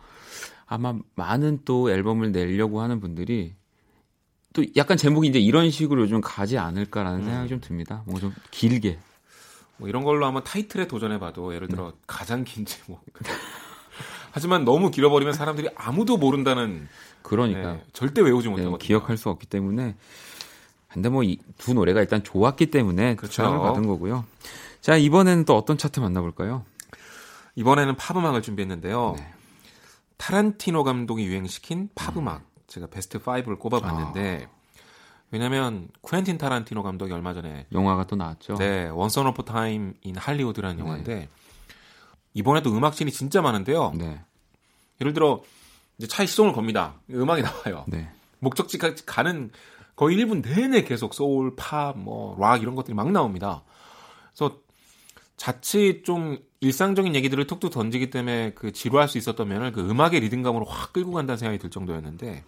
아마 0.66 0.94
많은 1.14 1.60
또 1.64 1.90
앨범을 1.90 2.32
내려고 2.32 2.80
하는 2.80 3.00
분들이 3.00 3.54
또 4.52 4.64
약간 4.76 4.96
제목이 4.96 5.28
이제 5.28 5.38
이런 5.38 5.70
식으로 5.70 6.02
요즘 6.02 6.20
가지 6.20 6.58
않을까라는 6.58 7.20
음. 7.20 7.24
생각이 7.24 7.48
좀 7.48 7.60
듭니다. 7.60 8.02
뭔가 8.06 8.20
좀 8.20 8.34
길게. 8.50 8.98
뭐 9.78 9.88
이런 9.88 10.02
걸로 10.04 10.24
한번 10.26 10.42
타이틀에 10.42 10.86
도전해봐도 10.88 11.54
예를 11.54 11.68
네. 11.68 11.74
들어 11.74 11.92
가장 12.06 12.44
긴 12.44 12.64
제목. 12.64 13.00
하지만 14.32 14.64
너무 14.64 14.90
길어버리면 14.90 15.34
사람들이 15.34 15.68
아무도 15.76 16.16
모른다는 16.16 16.88
그러니까 17.22 17.72
네, 17.74 17.84
절대 17.92 18.20
외우지 18.22 18.48
네, 18.48 18.50
못하거든요. 18.50 18.78
기억할 18.78 19.16
수 19.16 19.28
없기 19.30 19.46
때문에 19.46 19.94
근데 20.92 21.08
뭐 21.10 21.22
이 21.22 21.38
두 21.58 21.74
노래가 21.74 22.00
일단 22.00 22.22
좋았기 22.22 22.66
때문에 22.70 23.16
그렇죠. 23.16 23.34
사랑을 23.42 23.58
받은 23.60 23.86
거고요. 23.86 24.24
자 24.86 24.96
이번에는 24.96 25.46
또 25.46 25.56
어떤 25.56 25.76
차트 25.76 25.98
만나볼까요? 25.98 26.64
이번에는 27.56 27.96
팝 27.96 28.16
음악을 28.16 28.40
준비했는데요. 28.40 29.14
네. 29.16 29.32
타란티노 30.16 30.84
감독이 30.84 31.24
유행시킨 31.26 31.88
팝 31.96 32.16
음악 32.16 32.44
제가 32.68 32.86
베스트 32.86 33.18
5를 33.18 33.58
꼽아봤는데 33.58 34.46
왜냐면 35.32 35.88
쿠엔틴 36.02 36.38
타란티노 36.38 36.84
감독이 36.84 37.12
얼마 37.12 37.34
전에 37.34 37.66
영화가 37.72 38.06
또 38.06 38.14
나왔죠. 38.14 38.58
네 38.58 38.86
Once 38.86 39.26
Upon 39.26 39.44
a 39.44 39.54
Time 39.54 39.94
in 40.02 40.16
Hollywood라는 40.16 40.78
영화인데 40.78 41.30
이번에도 42.34 42.70
음악씬이 42.70 43.10
진짜 43.10 43.42
많은데요. 43.42 43.92
네. 43.96 44.20
예를 45.00 45.14
들어 45.14 45.42
이제 45.98 46.06
차에 46.06 46.26
시동을 46.26 46.52
겁니다. 46.52 46.94
음악이 47.10 47.42
나와요. 47.42 47.86
네. 47.88 48.08
목적지까지 48.38 49.04
가는 49.04 49.50
거의 49.96 50.16
1분 50.18 50.48
내내 50.48 50.84
계속 50.84 51.12
소울, 51.12 51.56
팝, 51.56 51.98
뭐, 51.98 52.38
락 52.38 52.62
이런 52.62 52.76
것들이 52.76 52.94
막 52.94 53.10
나옵니다. 53.10 53.64
그래서 54.32 54.64
자칫 55.36 56.02
좀 56.04 56.38
일상적인 56.60 57.14
얘기들을 57.14 57.46
툭툭 57.46 57.70
던지기 57.70 58.10
때문에 58.10 58.52
그 58.54 58.72
지루할 58.72 59.08
수 59.08 59.18
있었던 59.18 59.46
면을 59.48 59.72
그 59.72 59.80
음악의 59.88 60.20
리듬감으로 60.20 60.64
확 60.64 60.92
끌고 60.92 61.12
간다는 61.12 61.36
생각이 61.36 61.58
들 61.58 61.70
정도였는데 61.70 62.44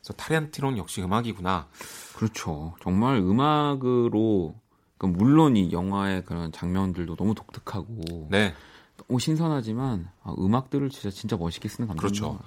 그래서 0.00 0.12
타렌티노는 0.14 0.78
역시 0.78 1.00
음악이구나. 1.02 1.68
그렇죠. 2.16 2.74
정말 2.82 3.18
음악으로 3.18 4.56
그 4.98 5.06
물론 5.06 5.56
이 5.56 5.70
영화의 5.70 6.24
그런 6.24 6.50
장면들도 6.50 7.14
너무 7.16 7.34
독특하고 7.34 8.26
네. 8.30 8.54
너무 8.96 9.20
신선하지만 9.20 10.10
아, 10.24 10.34
음악들을 10.36 10.90
진짜 10.90 11.10
진짜 11.10 11.36
멋있게 11.36 11.68
쓰는 11.68 11.86
감독인 11.86 12.08
그렇죠. 12.20 12.38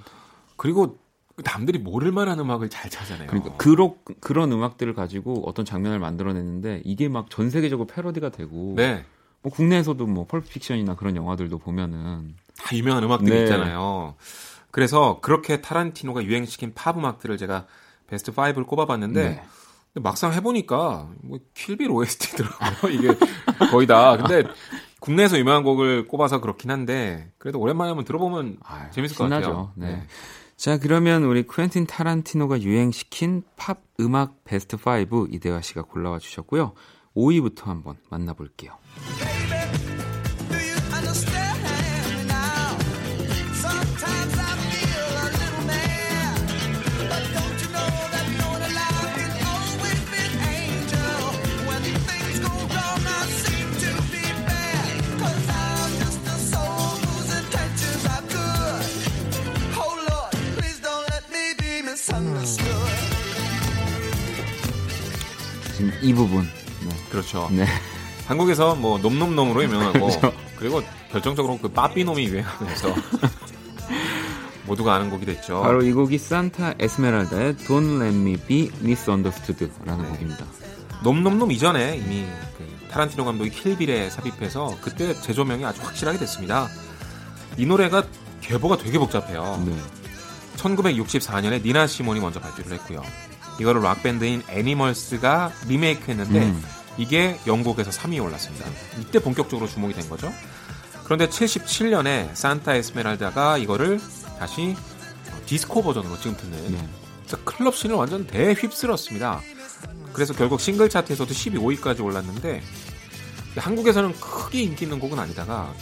그리고 0.57 0.99
남들이 1.45 1.79
모를 1.79 2.11
만한 2.11 2.37
음악을 2.39 2.69
잘 2.69 2.91
찾아내요. 2.91 3.27
그러니까 3.27 3.55
그런 3.55 3.95
그런 4.19 4.51
음악들을 4.51 4.93
가지고 4.93 5.43
어떤 5.47 5.63
장면을 5.63 5.97
만들어냈는데 5.99 6.81
이게 6.83 7.07
막 7.07 7.29
전 7.29 7.49
세계적으로 7.49 7.87
패러디가 7.87 8.29
되고 8.29 8.73
네. 8.75 9.05
뭐 9.41 9.51
국내에서도 9.51 10.05
뭐 10.05 10.25
펄프픽션이나 10.27 10.95
그런 10.95 11.15
영화들도 11.15 11.57
보면은 11.57 12.35
다 12.57 12.75
유명한 12.75 13.03
음악들이 13.03 13.31
네. 13.31 13.43
있잖아요. 13.43 14.15
그래서 14.69 15.19
그렇게 15.21 15.61
타란티노가 15.61 16.23
유행시킨 16.23 16.73
팝 16.73 16.97
음악들을 16.97 17.37
제가 17.37 17.65
베스트 18.07 18.31
5를 18.31 18.65
꼽아봤는데 18.67 19.29
네. 19.29 19.43
막상 19.95 20.33
해보니까 20.33 21.09
뭐 21.21 21.39
킬빌 21.53 21.91
OST더라고요. 21.91 22.91
이게 22.93 23.17
거의 23.71 23.87
다. 23.87 24.15
근데 24.15 24.43
국내에서 24.99 25.37
유명한 25.37 25.63
곡을 25.63 26.07
꼽아서 26.07 26.39
그렇긴 26.39 26.71
한데 26.71 27.31
그래도 27.37 27.59
오랜만에 27.59 27.89
한번 27.89 28.05
들어보면 28.05 28.57
아, 28.63 28.89
재밌을 28.91 29.17
것 29.17 29.25
신나죠. 29.25 29.47
같아요. 29.47 29.71
네. 29.75 30.07
자, 30.55 30.77
그러면 30.77 31.23
우리 31.23 31.43
쿠엔틴 31.43 31.87
타란티노가 31.87 32.61
유행시킨 32.61 33.43
팝 33.57 33.81
음악 33.99 34.43
베스트 34.43 34.75
5 34.75 35.27
이대화 35.31 35.59
씨가 35.59 35.81
골라와 35.81 36.19
주셨고요. 36.19 36.73
5위부터 37.15 37.65
한번 37.65 37.97
만나볼게요. 38.09 38.77
이 66.03 66.13
부분 66.13 66.47
네. 67.11 67.17
그렇죠. 67.17 67.49
네. 67.51 67.65
한국에서 68.27 68.75
뭐 68.75 68.97
놈놈놈으로 68.97 69.63
유명하고 69.63 70.07
그렇죠. 70.07 70.33
그리고 70.57 70.81
결정적으로 71.11 71.57
그 71.57 71.67
빠삐놈이 71.67 72.25
유행하면서 72.25 72.95
모두가 74.65 74.95
아는 74.95 75.09
곡이 75.09 75.25
됐죠. 75.25 75.61
바로 75.61 75.83
이 75.83 75.91
곡이 75.91 76.17
산타 76.17 76.75
에스메랄다의 76.79 77.55
Don't 77.55 78.01
Let 78.01 78.15
Me 78.15 78.37
Be 78.37 78.71
Misunderstood라는 78.81 80.03
네. 80.03 80.09
곡입니다. 80.09 80.45
놈놈놈 81.03 81.51
이전에 81.51 81.97
이미 81.97 82.25
그 82.57 82.87
타란티노 82.91 83.25
감독이 83.25 83.49
킬빌에 83.49 84.09
삽입해서 84.09 84.77
그때 84.81 85.13
재조명이 85.13 85.65
아주 85.65 85.81
확실하게 85.81 86.19
됐습니다. 86.19 86.69
이 87.57 87.65
노래가 87.65 88.03
계보가 88.41 88.77
되게 88.77 88.97
복잡해요. 88.97 89.61
네. 89.65 89.75
1964년에 90.55 91.63
니나 91.63 91.87
시몬이 91.87 92.19
먼저 92.19 92.39
발표를 92.39 92.73
했고요. 92.73 93.01
이거를 93.59 93.81
락밴드인 93.81 94.43
애니멀스가 94.47 95.51
리메이크했는데 95.67 96.39
음. 96.39 96.63
이게 96.97 97.39
영국에서 97.47 97.91
3위에 97.91 98.23
올랐습니다. 98.23 98.65
이때 98.99 99.19
본격적으로 99.19 99.67
주목이 99.67 99.93
된 99.93 100.09
거죠. 100.09 100.31
그런데 101.03 101.27
77년에 101.27 102.35
산타 102.35 102.75
에스메랄다가 102.75 103.57
이거를 103.57 103.99
다시 104.39 104.75
디스코 105.45 105.83
버전으로 105.83 106.17
지금 106.17 106.37
듣는 106.37 106.71
네. 106.71 106.89
클럽 107.45 107.75
씬을 107.75 107.95
완전 107.95 108.25
대휩쓸었습니다. 108.27 109.41
그래서 110.13 110.33
결국 110.33 110.59
싱글 110.59 110.89
차트에서도 110.89 111.33
12위까지 111.33 112.03
올랐는데 112.03 112.61
한국에서는 113.57 114.13
크게 114.19 114.61
인기 114.63 114.85
있는 114.85 114.99
곡은 114.99 115.19
아니다가 115.19 115.73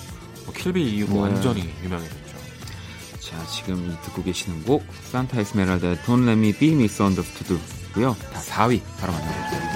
뭐 0.45 0.53
킬빌 0.53 0.81
이후로 0.81 1.13
네. 1.13 1.19
완전히 1.19 1.69
유명해졌죠. 1.83 2.19
자, 3.19 3.45
지금 3.47 3.91
이 3.91 4.05
듣고 4.05 4.23
계시는 4.23 4.63
곡 4.63 4.83
산타 5.11 5.39
에스메랄다의 5.39 5.97
Don't 5.97 6.23
Let 6.23 6.39
Me 6.39 6.53
Be 6.53 6.71
Misunderstood고요. 6.71 8.15
다 8.33 8.39
4위 8.39 8.81
바로 8.99 9.13
만나보죠. 9.13 9.68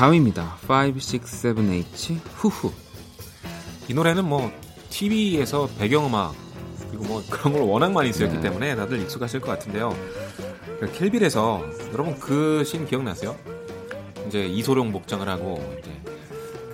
자, 0.00 0.08
4위입니다. 0.08 0.54
5, 0.66 0.96
6, 0.96 0.98
7, 0.98 1.20
8 1.20 2.32
후후. 2.36 2.72
이 3.86 3.92
노래는 3.92 4.26
뭐 4.26 4.50
TV에서 4.88 5.68
배경음악 5.78 6.34
그리고 6.88 7.04
뭐 7.04 7.22
그런 7.28 7.52
걸 7.52 7.62
워낙 7.64 7.92
많이 7.92 8.10
쓰였기 8.10 8.36
네. 8.36 8.40
때문에 8.40 8.76
다들 8.76 8.98
익숙하실 9.02 9.40
것 9.40 9.48
같은데요. 9.48 9.94
그 10.80 10.90
킬빌에서 10.90 11.62
여러분 11.92 12.18
그 12.18 12.64
씬 12.64 12.86
기억나세요? 12.86 13.36
이제 14.26 14.46
이소룡 14.46 14.90
복장을 14.90 15.28
하고 15.28 15.62
이제 15.78 15.90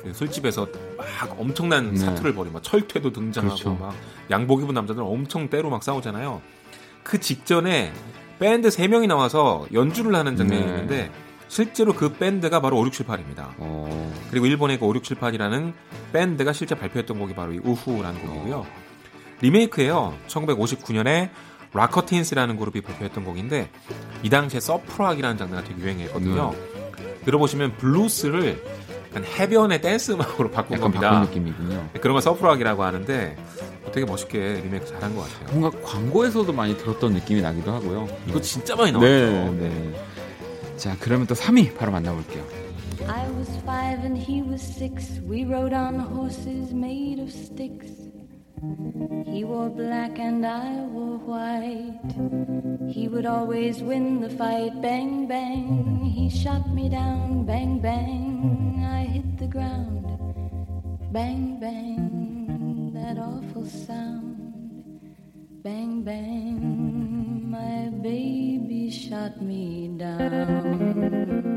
그 0.04 0.12
술집에서 0.14 0.68
막 0.96 1.40
엄청난 1.40 1.94
네. 1.94 1.98
사투를 1.98 2.32
벌이고 2.32 2.52
막 2.54 2.62
철퇴도 2.62 3.10
등장하고 3.10 3.56
그렇죠. 3.56 3.74
막 3.74 3.92
양복 4.30 4.62
입은 4.62 4.72
남자들 4.72 5.02
엄청 5.02 5.50
때로 5.50 5.68
막 5.68 5.82
싸우잖아요. 5.82 6.40
그 7.02 7.18
직전에 7.18 7.92
밴드 8.38 8.68
3명이 8.68 9.08
나와서 9.08 9.66
연주를 9.72 10.14
하는 10.14 10.36
장면이 10.36 10.60
네. 10.64 10.68
있는데 10.68 11.10
실제로 11.48 11.92
그 11.92 12.12
밴드가 12.12 12.60
바로 12.60 12.76
5678입니다. 12.78 13.48
어, 13.58 14.12
그리고 14.30 14.46
일본의 14.46 14.78
그 14.78 14.86
5678이라는 14.86 15.72
밴드가 16.12 16.52
실제 16.52 16.74
발표했던 16.74 17.18
곡이 17.18 17.34
바로 17.34 17.52
이 17.52 17.60
Woo 17.62 17.77
Hoo라는 17.77 18.20
곡이고요. 18.26 18.66
리메이크예요. 19.40 20.14
1959년에 20.28 21.30
Rock-A-Teens라는 21.72 22.56
그룹이 22.56 22.80
발표했던 22.80 23.24
곡인데 23.24 23.70
이 24.22 24.30
당시에 24.30 24.60
surf 24.60 24.80
rock이라는 24.80 25.36
장르가 25.36 25.62
되게 25.62 25.80
유행했거든요. 25.80 26.54
들어보시면 27.24 27.76
블루스를 27.76 28.62
약간 29.10 29.24
해변의 29.24 29.80
댄스 29.80 30.12
음악으로 30.12 30.50
바꾼 30.50 30.76
약간 30.76 30.80
겁니다. 30.92 31.10
바꾼 31.10 31.28
느낌이군요. 31.28 31.88
그런 32.00 32.14
걸 32.14 32.22
surf 32.22 32.41
rock이라고 32.41 32.82
하는데 32.82 33.36
되게 33.92 34.06
멋있게 34.06 34.60
리메이크 34.64 34.86
잘한 34.86 35.14
것 35.14 35.22
같아요. 35.22 35.58
뭔가 35.58 35.78
광고에서도 35.82 36.52
많이 36.52 36.76
들었던 36.76 37.12
느낌이 37.12 37.40
나기도 37.42 37.72
하고요. 37.72 38.08
이거 38.26 38.40
진짜 38.40 38.74
많이 38.76 38.92
나왔죠. 38.92 39.08
네, 39.08 39.50
네. 39.68 40.06
자, 40.77 40.95
그러면 40.99 41.27
또 41.27 41.35
3위 41.35 41.75
바로 41.77 41.91
만나볼게요. 41.91 42.43
I 43.07 43.27
was 43.31 43.49
five 43.65 44.05
and 44.05 44.17
he 44.17 44.41
was 44.41 44.61
six. 44.61 45.19
We 45.27 45.43
rode 45.43 45.73
on 45.73 45.99
horses 45.99 46.73
made 46.73 47.19
of 47.19 47.31
sticks. 47.31 47.89
He 49.25 49.43
wore 49.43 49.69
black 49.69 50.19
and 50.19 50.45
I 50.45 50.85
wore 50.85 51.17
white. 51.17 52.13
He 52.87 53.07
would 53.07 53.25
always 53.25 53.81
win 53.81 54.21
the 54.21 54.29
fight. 54.29 54.79
Bang, 54.81 55.25
bang. 55.27 55.99
He 56.03 56.29
shot 56.29 56.69
me 56.69 56.89
down. 56.89 57.45
Bang, 57.45 57.79
bang. 57.79 58.85
I 58.85 59.05
hit 59.05 59.37
the 59.39 59.47
ground. 59.47 60.05
Bang, 61.11 61.59
bang. 61.59 62.91
That 62.93 63.17
awful 63.17 63.65
sound. 63.65 64.37
Bang, 65.63 66.03
bang. 66.03 67.49
My 67.49 67.89
baby 68.01 68.34
Shot 69.16 69.40
me 69.42 69.88
down. 69.96 71.56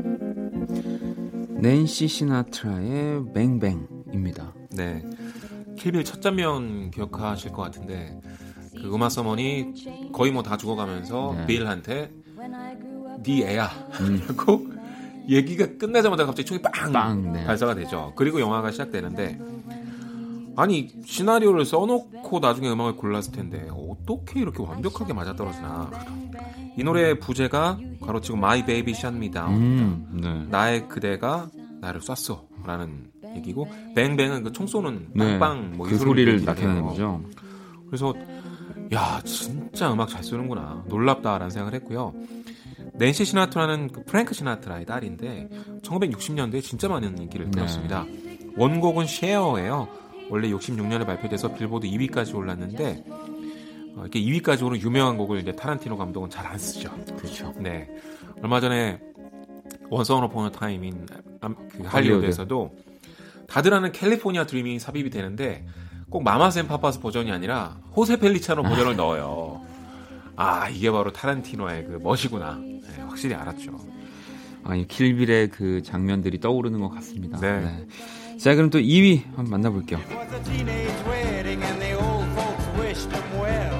낸시 1.60 2.08
시나트라의 2.08 3.22
뱅뱅입니다. 3.34 4.54
네. 4.70 5.04
킬빌 5.76 6.04
첫 6.04 6.22
장면 6.22 6.90
기억하실 6.90 7.52
것 7.52 7.60
같은데 7.62 8.18
그 8.80 8.88
우마 8.88 9.10
서먼이 9.10 9.74
거의 10.12 10.32
뭐 10.32 10.42
다 10.42 10.56
죽어가면서 10.56 11.34
네. 11.36 11.46
빌한테 11.46 12.10
네 13.22 13.42
애야 13.46 13.64
하고 13.90 14.66
얘기가 15.28 15.76
끝나자마자 15.78 16.24
갑자기 16.24 16.46
총이 16.46 16.62
빵, 16.62 16.92
빵, 16.92 17.32
네. 17.32 17.44
발사가 17.44 17.74
되죠. 17.74 18.14
그리고 18.16 18.40
영화가 18.40 18.70
시작되는데 18.70 19.38
아니 20.60 20.88
시나리오를 21.06 21.64
써놓고 21.64 22.38
나중에 22.40 22.68
음악을 22.70 22.96
골랐을 22.96 23.32
텐데 23.32 23.68
어떻게 23.70 24.40
이렇게 24.40 24.62
완벽하게 24.62 25.12
맞아떨어지나 25.14 25.90
이 26.76 26.82
노래의 26.84 27.18
부제가 27.18 27.78
가로치고 28.02 28.36
My 28.36 28.64
Baby 28.66 28.92
Shot 28.94 29.16
Me 29.16 29.30
Down 29.30 29.54
음, 29.54 30.20
네. 30.22 30.44
나의 30.50 30.86
그대가 30.88 31.48
나를 31.80 32.00
쐈어 32.02 32.44
라는 32.66 33.10
얘기고 33.36 33.68
뱅뱅은 33.94 34.42
그 34.44 34.52
총 34.52 34.66
쏘는 34.66 35.08
네. 35.14 35.38
빵빵 35.38 35.76
뭐이 35.78 35.90
그 35.90 35.96
소리를 35.98 36.44
나타내는. 36.44 36.82
거죠. 36.82 37.22
그래서 37.86 38.12
야 38.92 39.20
진짜 39.24 39.90
음악 39.92 40.08
잘 40.10 40.22
쓰는구나 40.22 40.84
놀랍다라는 40.88 41.48
생각을 41.50 41.74
했고요. 41.80 42.12
낸시 42.94 43.24
시나트라는 43.24 43.92
그 43.92 44.04
프랭크 44.04 44.34
시나트라의 44.34 44.84
딸인데 44.84 45.48
1960년대에 45.82 46.62
진짜 46.62 46.88
많은 46.88 47.16
인기를 47.18 47.46
네. 47.46 47.50
끌었습니다. 47.52 48.04
원곡은 48.56 49.06
쉐어예요. 49.06 49.88
원래 50.30 50.48
66년에 50.48 51.04
발표돼서 51.04 51.52
빌보드 51.54 51.86
2위까지 51.86 52.34
올랐는데 52.34 53.04
어, 53.96 54.02
이렇게 54.02 54.20
2위까지 54.20 54.64
오는 54.64 54.80
유명한 54.80 55.16
곡을 55.18 55.40
이제 55.40 55.52
타란티노 55.52 55.96
감독은 55.96 56.30
잘 56.30 56.46
안 56.46 56.58
쓰죠. 56.58 56.90
그렇죠. 57.16 57.52
네. 57.58 57.88
얼마 58.42 58.60
전에 58.60 59.00
Upon 59.90 60.46
a 60.46 60.50
Time 60.50 60.87
in 60.87 61.06
그 61.72 61.82
할리우드에서도 61.84 62.76
다들 63.48 63.74
아는 63.74 63.92
California 63.92 64.46
Dreamin'이 64.46 64.78
삽입이 64.78 65.10
되는데 65.10 65.66
꼭 66.08 66.22
마마스 66.22 66.58
앤 66.60 66.68
파파스 66.68 67.00
버전이 67.00 67.30
아니라 67.30 67.78
호세 67.96 68.16
펠리치아노 68.18 68.62
버전을 68.62 68.96
넣어요. 68.96 69.62
아 70.36 70.68
이게 70.68 70.90
바로 70.90 71.12
타란티노의 71.12 71.84
그 71.86 71.98
멋이구나. 72.02 72.56
네, 72.56 73.02
확실히 73.02 73.34
알았죠. 73.34 73.78
아, 74.62 74.74
이 74.74 74.86
킬빌의 74.86 75.48
그 75.48 75.82
장면들이 75.82 76.38
떠오르는 76.38 76.80
것 76.80 76.90
같습니다. 76.90 77.38
네. 77.40 77.86
자, 78.40 78.54
그럼 78.54 78.70
또 78.70 78.78
2위 78.78 79.22
한번 79.36 79.50
만나볼게요. 79.50 80.00
was 80.16 80.32
a 80.32 80.42
teenage 80.44 81.04
wedding 81.06 81.62
and 81.62 81.78
the 81.78 81.92
old 81.92 82.24
folks 82.32 82.64
wished 82.80 83.12
him 83.12 83.38
well. 83.38 83.76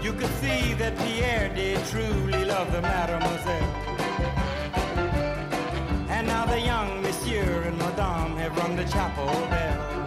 You 0.00 0.12
could 0.12 0.30
see 0.38 0.74
that 0.78 0.96
Pierre 0.96 1.50
did 1.52 1.82
truly 1.90 2.44
love 2.44 2.70
the 2.70 2.80
mademoiselle. 2.82 3.66
And 6.08 6.28
now 6.28 6.46
the 6.46 6.60
young 6.60 7.02
monsieur 7.02 7.66
and 7.66 7.76
madame 7.78 8.36
have 8.38 8.56
rung 8.56 8.76
the 8.76 8.86
chapel 8.86 9.26
bell. 9.50 10.06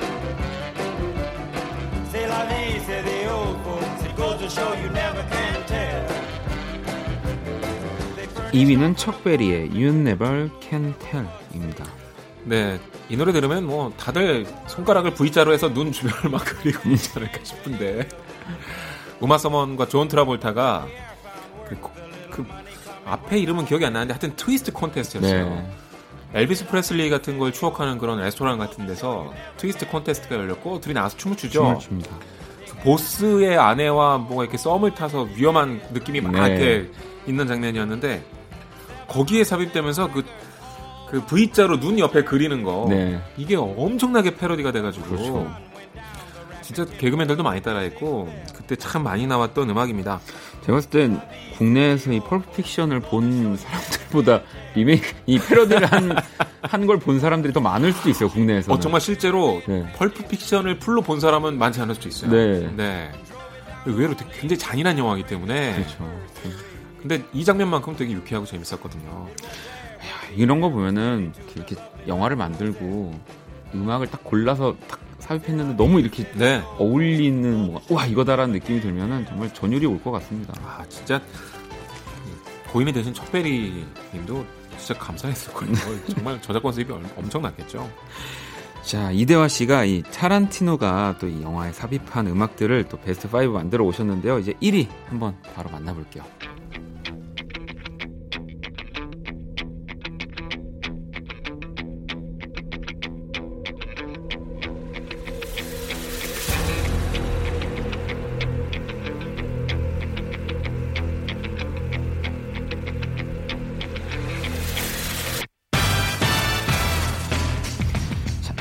C'est 2.11 2.25
la 2.25 2.45
vie, 2.47 2.79
say 2.87 3.01
the 3.03 3.29
old 3.29 3.59
folks. 3.65 4.05
It 4.05 4.15
goes 4.15 4.39
to 4.39 4.49
show 4.49 4.73
you 4.79 4.87
never 4.95 5.23
can 5.27 5.61
tell. 5.67 6.07
They 8.15 8.27
furnish 8.27 8.53
2위는 8.53 8.95
척베리의 8.95 9.71
You 9.75 9.89
Never 9.91 10.49
Can 10.61 10.93
Tell입니다. 10.99 11.83
네, 12.45 12.79
이 13.09 13.17
노래 13.17 13.31
들으면 13.31 13.65
뭐 13.65 13.93
다들 13.97 14.45
손가락을 14.67 15.13
V자로 15.13 15.53
해서 15.53 15.71
눈 15.73 15.91
주변을 15.91 16.29
막 16.29 16.43
그리고 16.45 16.89
있지 16.89 17.11
않을까 17.15 17.39
싶은데 17.43 18.07
우마 19.19 19.37
서먼과 19.37 19.87
존 19.87 20.07
트라볼타가 20.07 20.87
그, 21.67 21.77
그 22.31 22.45
앞에 23.05 23.37
이름은 23.39 23.65
기억이 23.65 23.85
안 23.85 23.93
나는데 23.93 24.13
하여튼 24.13 24.35
트위스트 24.35 24.71
콘테스트였어요. 24.71 25.49
네. 25.49 25.71
엘비스 26.33 26.67
프레슬리 26.67 27.09
같은 27.09 27.39
걸 27.39 27.51
추억하는 27.51 27.97
그런 27.97 28.19
레스토랑 28.19 28.59
같은 28.59 28.85
데서 28.85 29.33
트위스트 29.57 29.87
콘테스트가 29.87 30.35
열렸고 30.35 30.79
둘이 30.79 30.93
나와서 30.93 31.17
춤을 31.17 31.37
추죠. 31.37 31.61
춤을 31.61 31.79
춥니다. 31.79 32.11
보스의 32.83 33.57
아내와 33.57 34.19
뭐가 34.19 34.43
이렇게 34.43 34.57
썸을 34.57 34.93
타서 34.93 35.27
위험한 35.35 35.81
느낌이 35.91 36.21
막 36.21 36.31
네. 36.31 36.47
이렇게 36.47 36.91
있는 37.27 37.47
장면이었는데 37.47 38.23
거기에 39.07 39.43
삽입되면서 39.43 40.11
그, 40.11 40.23
그 41.09 41.25
V자로 41.25 41.79
눈 41.79 41.97
옆에 41.99 42.23
그리는 42.23 42.63
거 42.63 42.85
네. 42.89 43.19
이게 43.37 43.55
엄청나게 43.55 44.35
패러디가 44.35 44.71
돼가지고 44.71 45.05
그렇죠. 45.07 45.51
진짜 46.61 46.85
개그맨들도 46.85 47.41
많이 47.41 47.61
따라했고 47.61 48.31
그때 48.55 48.75
참 48.75 49.03
많이 49.03 49.25
나왔던 49.25 49.69
음악입니다. 49.71 50.19
제가 50.61 50.73
봤을 50.73 50.89
땐 50.91 51.19
국내에서 51.57 52.11
이 52.13 52.19
Pulp 52.19 52.51
Fiction을 52.51 52.99
본 52.99 53.57
사람들보다 53.57 54.41
리메이크, 54.75 55.07
이 55.25 55.39
패러디를 55.39 55.87
한, 55.91 56.15
한 56.61 56.85
걸 56.85 56.99
본 56.99 57.19
사람들이 57.19 57.53
더 57.53 57.59
많을 57.59 57.91
수도 57.91 58.09
있어요, 58.09 58.29
국내에서. 58.29 58.71
어, 58.71 58.79
정말 58.79 59.01
실제로 59.01 59.61
네. 59.67 59.91
Pulp 59.97 60.27
Fiction을 60.27 60.77
full로 60.77 61.01
본 61.01 61.19
사람은 61.19 61.57
많지 61.57 61.81
않을 61.81 61.95
수도 61.95 62.07
있어요. 62.09 62.29
네. 62.75 63.11
의외로 63.87 64.15
되게 64.15 64.29
굉장히 64.39 64.59
잔인한 64.59 64.97
영화이기 64.99 65.25
때문에 65.27 65.73
그렇죠. 65.73 66.21
근데 66.99 67.23
이 67.33 67.43
장면만큼 67.43 67.95
되게 67.95 68.11
유쾌하고 68.13 68.45
재밌었거든요. 68.45 69.27
이런 70.35 70.61
거 70.61 70.69
보면은 70.69 71.33
이렇게 71.55 71.75
영화를 72.07 72.35
만들고 72.37 73.13
음악을 73.75 74.07
딱 74.07 74.23
골라서 74.23 74.75
딱 74.87 74.99
삽입했는데 75.19 75.75
너무 75.75 75.99
이렇게 75.99 76.23
네. 76.33 76.61
어울리는 76.77 77.67
뭐, 77.67 77.81
와 77.89 78.05
이거다라는 78.05 78.53
느낌이 78.53 78.81
들면은 78.81 79.25
정말 79.27 79.53
전율이 79.53 79.85
올 79.85 79.99
것 80.01 80.11
같습니다. 80.11 80.53
아 80.63 80.83
진짜 80.89 81.21
고인이 82.71 82.91
되신 82.93 83.13
척베리 83.13 83.85
님도 84.13 84.45
진짜 84.77 84.93
감사했을 84.99 85.53
거예요. 85.53 85.73
정말 86.15 86.41
저작권 86.41 86.71
수입이 86.73 86.91
얼- 86.93 87.03
엄청 87.17 87.41
났겠죠. 87.41 87.89
자 88.83 89.11
이대화 89.11 89.47
씨가 89.49 89.83
이 89.85 90.01
타란티노가 90.03 91.17
또 91.19 91.27
이 91.27 91.41
영화에 91.43 91.73
삽입한 91.73 92.27
음악들을 92.27 92.85
또 92.85 92.97
베스트 92.97 93.27
5 93.35 93.51
만들어 93.51 93.83
오셨는데요. 93.85 94.39
이제 94.39 94.53
1위 94.61 94.87
한번 95.07 95.35
바로 95.53 95.69
만나볼게요. 95.69 96.23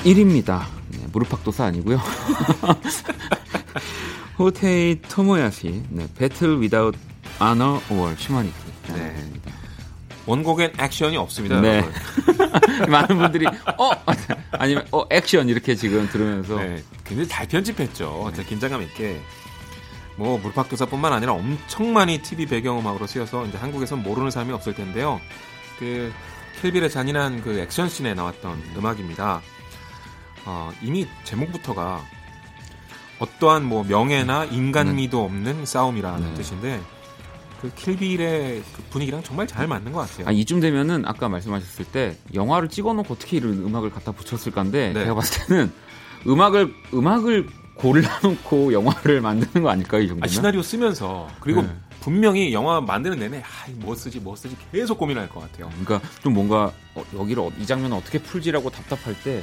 1위입니다. 0.08 0.64
네, 0.88 0.98
무릎팍도사 1.12 1.66
아니고요. 1.66 2.00
호테이 4.38 5.02
토모야시, 5.02 5.82
네, 5.90 6.06
Battle 6.16 6.58
Without 6.58 6.98
Honor 7.42 7.80
or 7.90 8.14
Humanity. 8.18 8.72
네. 8.94 9.14
원곡엔 10.26 10.74
액션이 10.78 11.16
없습니다. 11.16 11.60
네. 11.60 11.84
많은 12.88 13.18
분들이 13.18 13.46
어 13.46 13.90
아니면 14.52 14.86
어 14.92 15.04
액션 15.10 15.48
이렇게 15.48 15.74
지금 15.74 16.06
들으면서 16.08 16.56
네, 16.56 16.82
굉장히 17.04 17.28
잘 17.28 17.48
편집했죠. 17.48 18.30
진짜 18.34 18.48
긴장감 18.48 18.82
있게. 18.82 19.20
뭐 20.16 20.36
물팍교사뿐만 20.38 21.12
아니라 21.12 21.32
엄청 21.32 21.92
많이 21.92 22.20
TV 22.20 22.46
배경음악으로 22.46 23.06
쓰여서 23.06 23.46
이제 23.46 23.56
한국에선 23.56 24.02
모르는 24.02 24.30
사람이 24.30 24.52
없을 24.52 24.74
텐데요. 24.74 25.20
그 25.78 26.12
킬빌의 26.60 26.90
잔인한 26.90 27.42
그 27.42 27.58
액션 27.58 27.88
씬에 27.88 28.14
나왔던 28.14 28.62
음 28.76 28.86
악입니다. 28.86 29.40
어, 30.44 30.70
이미 30.82 31.06
제목부터가 31.24 32.02
어떠한 33.18 33.64
뭐 33.64 33.84
명예나 33.84 34.44
인간미도 34.46 35.22
없는 35.24 35.66
싸움이라는 35.66 36.28
네. 36.28 36.34
뜻인데 36.34 36.80
그 37.60 37.72
킬빌의 37.74 38.62
그 38.76 38.82
분위기랑 38.90 39.22
정말 39.24 39.48
잘 39.48 39.66
맞는 39.66 39.92
것 39.92 40.08
같아요. 40.08 40.28
아, 40.28 40.30
이쯤 40.30 40.60
되면은 40.60 41.04
아까 41.06 41.28
말씀하셨을 41.28 41.86
때 41.86 42.16
영화를 42.32 42.68
찍어놓고 42.68 43.14
어떻게 43.14 43.38
이런 43.38 43.54
음악을 43.54 43.90
갖다 43.90 44.12
붙였을까인데 44.12 44.92
네. 44.92 45.00
제가 45.00 45.14
봤을 45.14 45.46
때는 45.46 45.72
음악을 46.26 46.72
음악을 46.94 47.48
골라놓고 47.74 48.72
영화를 48.72 49.20
만드는 49.20 49.62
거 49.64 49.70
아닐까요 49.70 50.02
이 50.02 50.08
정도면? 50.08 50.24
아, 50.24 50.28
시나리오 50.28 50.62
쓰면서 50.62 51.28
그리고 51.40 51.62
네. 51.62 51.68
분명히 52.00 52.52
영화 52.52 52.80
만드는 52.80 53.18
내내 53.18 53.38
아, 53.40 53.70
뭐 53.74 53.94
쓰지 53.96 54.20
뭐 54.20 54.36
쓰지 54.36 54.56
계속 54.70 54.96
고민할 54.98 55.28
것 55.28 55.40
같아요. 55.40 55.68
그러니까 55.82 56.08
좀 56.22 56.34
뭔가 56.34 56.72
어, 56.94 57.04
여기를 57.14 57.42
어- 57.42 57.50
이 57.58 57.66
장면을 57.66 57.96
어떻게 57.96 58.20
풀지라고 58.20 58.70
답답할 58.70 59.20
때 59.24 59.42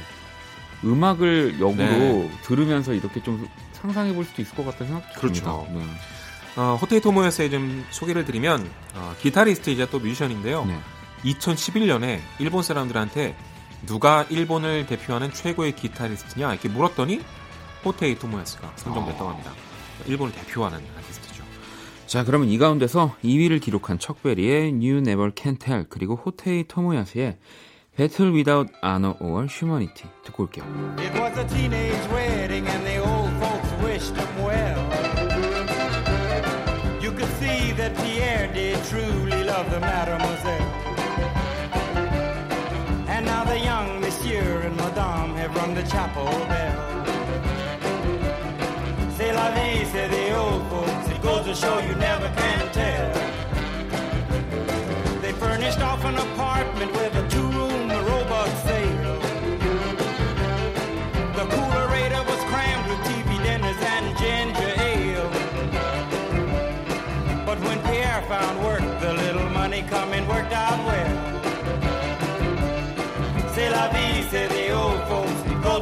음악을 0.84 1.60
역으로 1.60 1.76
네. 1.76 2.30
들으면서 2.42 2.92
이렇게 2.92 3.22
좀 3.22 3.46
상상해 3.72 4.12
볼 4.12 4.24
수도 4.24 4.42
있을 4.42 4.54
것 4.54 4.64
같다는 4.64 4.92
생각이 4.92 5.14
그렇죠. 5.14 5.66
듭니다. 5.68 5.96
어, 6.56 6.78
호테이 6.80 7.00
토모야스의 7.00 7.50
좀 7.50 7.84
소개를 7.90 8.24
드리면 8.24 8.68
어, 8.94 9.14
기타리스트이자 9.20 9.90
또 9.90 9.98
뮤지션인데요. 9.98 10.64
네. 10.64 10.78
2011년에 11.24 12.20
일본 12.38 12.62
사람들한테 12.62 13.36
누가 13.86 14.24
일본을 14.30 14.86
대표하는 14.86 15.32
최고의 15.32 15.76
기타리스트냐 15.76 16.52
이렇게 16.52 16.68
물었더니 16.68 17.20
호테이 17.84 18.18
토모야스가 18.18 18.72
선정됐다고 18.76 19.28
아. 19.28 19.32
합니다. 19.32 19.52
일본을 20.06 20.32
대표하는 20.34 20.78
아티스트죠. 20.98 21.44
자, 22.06 22.24
그러면 22.24 22.48
이 22.48 22.56
가운데서 22.58 23.16
2위를 23.22 23.60
기록한 23.60 23.98
척베리의 23.98 24.68
New 24.68 24.98
Never 24.98 25.32
Can 25.36 25.58
Tell 25.58 25.86
그리고 25.88 26.16
호테이 26.16 26.64
토모야스의 26.68 27.36
Battle 27.97 28.31
Without 28.31 28.69
Honor 28.81 29.15
or 29.19 29.45
Humanity 29.47 30.09
듣고 30.23 30.43
올게요. 30.47 30.63
It 30.99 31.13
was 31.19 31.37
a 31.37 31.45
teenage 31.45 32.07
wedding 32.11 32.65
and 32.67 32.85
the 32.85 32.97
old 32.97 33.31
folks 33.39 33.71
wished 33.83 34.15
them 34.15 34.43
well. 34.43 34.79
You 37.01 37.11
could 37.11 37.29
see 37.39 37.71
that 37.73 37.95
Pierre 37.97 38.47
did 38.53 38.79
truly 38.85 39.43
love 39.43 39.69
the 39.69 39.79
mademoiselle. 39.79 40.69
And 43.07 43.25
now 43.25 43.43
the 43.43 43.59
young 43.59 43.99
monsieur 43.99 44.61
and 44.65 44.75
madame 44.77 45.35
have 45.35 45.53
rung 45.55 45.75
the 45.75 45.83
chapel 45.83 46.25
bell. 46.47 46.79
C'est 49.17 49.33
la 49.33 49.51
vie, 49.51 49.83
say 49.85 50.07
the 50.07 50.35
old 50.35 50.63
folks. 50.69 51.09
It 51.09 51.21
goes 51.21 51.45
to 51.45 51.53
show 51.53 51.77
you 51.79 51.93
never 51.95 52.29
can 52.35 52.71
tell. 52.71 53.11
They 55.21 55.33
furnished 55.33 55.81
off 55.81 56.03
an 56.05 56.17
apartment 56.17 56.91
with 56.93 57.14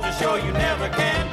to 0.04 0.12
show 0.12 0.34
you 0.34 0.52
never 0.52 0.88
can 0.90 1.23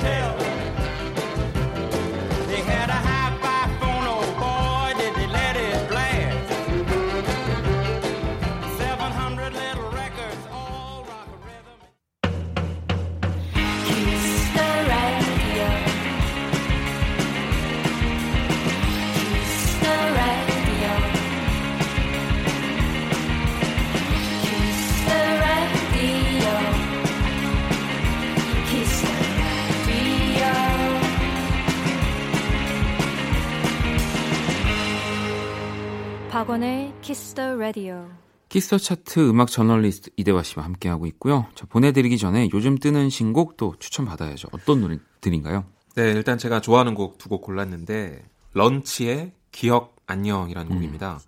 박원의 36.41 36.91
Kiss 37.03 37.35
the 37.35 37.51
Radio. 37.51 38.09
Kiss 38.49 38.66
the 38.66 38.79
차트 38.79 39.29
음악 39.29 39.51
저널리스트 39.51 40.09
이대화 40.17 40.41
씨와 40.41 40.65
함께하고 40.65 41.05
있고요. 41.05 41.45
자, 41.53 41.67
보내드리기 41.69 42.17
전에 42.17 42.49
요즘 42.51 42.79
뜨는 42.79 43.11
신곡 43.11 43.57
또 43.57 43.75
추천받아야죠. 43.77 44.47
어떤 44.51 44.81
노래들인가요? 44.81 45.65
네, 45.93 46.09
일단 46.09 46.39
제가 46.39 46.59
좋아하는 46.59 46.95
곡 46.95 47.19
두 47.19 47.29
곡 47.29 47.43
골랐는데 47.43 48.25
런치의 48.53 49.33
기억 49.51 49.95
안녕이라는 50.07 50.73
곡입니다. 50.73 51.19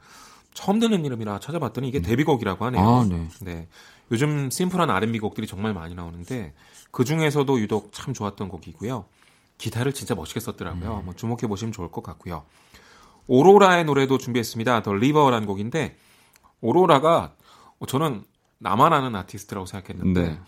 처음 0.55 0.79
듣는 0.79 1.05
이름이라 1.05 1.39
찾아봤더니 1.41 1.89
이게 1.89 2.01
데뷔곡이라고 2.01 2.65
하네요. 2.65 2.81
아, 2.83 3.05
네. 3.07 3.27
네. 3.41 3.67
요즘 4.11 4.49
심플한 4.49 4.89
R&B 4.89 5.19
곡들이 5.19 5.45
정말 5.45 5.75
많이 5.75 5.93
나오는데 5.93 6.55
그 6.89 7.05
중에서도 7.05 7.59
유독 7.59 7.93
참 7.93 8.15
좋았던 8.15 8.49
곡이고요. 8.49 9.05
기타를 9.59 9.93
진짜 9.93 10.15
멋있게 10.15 10.39
썼더라고요. 10.39 10.91
한번 10.95 11.15
주목해 11.15 11.45
보시면 11.47 11.71
좋을 11.71 11.91
것 11.91 12.01
같고요. 12.01 12.45
오로라의 13.27 13.85
노래도 13.85 14.17
준비했습니다. 14.17 14.83
The 14.83 14.93
River라는 14.93 15.47
곡인데 15.47 15.97
오로라가 16.61 17.33
어, 17.79 17.85
저는 17.85 18.23
나만 18.59 18.93
아는 18.93 19.15
아티스트라고 19.15 19.65
생각했는데 19.65 20.21
네. 20.21 20.39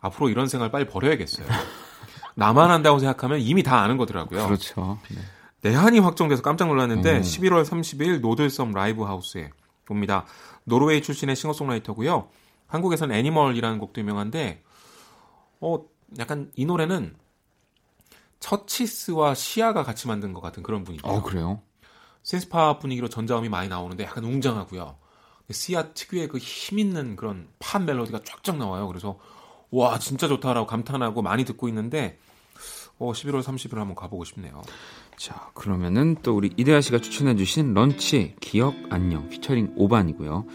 앞으로 0.00 0.28
이런 0.28 0.48
생활 0.48 0.70
빨리 0.70 0.86
버려야겠어요. 0.86 1.46
나만 2.34 2.70
안다고 2.70 2.98
생각하면 2.98 3.40
이미 3.40 3.62
다 3.62 3.80
아는 3.80 3.96
거더라고요. 3.96 4.46
그렇죠. 4.46 4.98
네. 5.10 5.18
내한이 5.62 5.98
확정돼서 5.98 6.42
깜짝 6.42 6.68
놀랐는데 6.68 7.18
음. 7.18 7.22
11월 7.22 7.64
30일 7.64 8.20
노들섬 8.20 8.72
라이브 8.72 9.02
하우스에 9.02 9.50
옵니다. 9.88 10.24
노르웨이 10.64 11.02
출신의 11.02 11.36
싱어송라이터고요. 11.36 12.28
한국에서는 12.68 13.14
Animal이라는 13.14 13.78
곡도 13.78 14.00
유명한데 14.00 14.62
어 15.60 15.84
약간 16.18 16.50
이 16.54 16.64
노래는 16.64 17.16
처치스와 18.38 19.34
시아가 19.34 19.82
같이 19.82 20.06
만든 20.06 20.32
것 20.32 20.40
같은 20.40 20.62
그런 20.62 20.84
분위기예요. 20.84 21.18
어, 21.18 21.22
그래요? 21.22 21.60
신스파 22.22 22.78
분위기로 22.78 23.08
전자음이 23.08 23.48
많이 23.48 23.68
나오는데 23.68 24.04
약간 24.04 24.24
웅장하고요. 24.24 24.96
시아 25.50 25.88
특유의 25.94 26.28
그 26.28 26.38
힘 26.38 26.78
있는 26.78 27.16
그런 27.16 27.48
팝 27.58 27.82
멜로디가 27.82 28.20
쫙쫙 28.24 28.56
나와요. 28.56 28.86
그래서 28.86 29.18
와 29.70 29.98
진짜 29.98 30.28
좋다라고 30.28 30.66
감탄하고 30.66 31.22
많이 31.22 31.44
듣고 31.44 31.68
있는데 31.68 32.18
어 32.98 33.12
11월 33.12 33.42
30일 33.42 33.76
한번 33.76 33.94
가보고 33.94 34.24
싶네요. 34.24 34.62
자, 35.16 35.50
그러면은 35.54 36.16
또 36.22 36.34
우리 36.36 36.50
이대하 36.56 36.80
씨가 36.80 36.98
추천해주신 37.00 37.74
런치, 37.74 38.34
기억, 38.40 38.74
안녕, 38.90 39.28
피처링 39.28 39.74
오반이고요. 39.76 40.46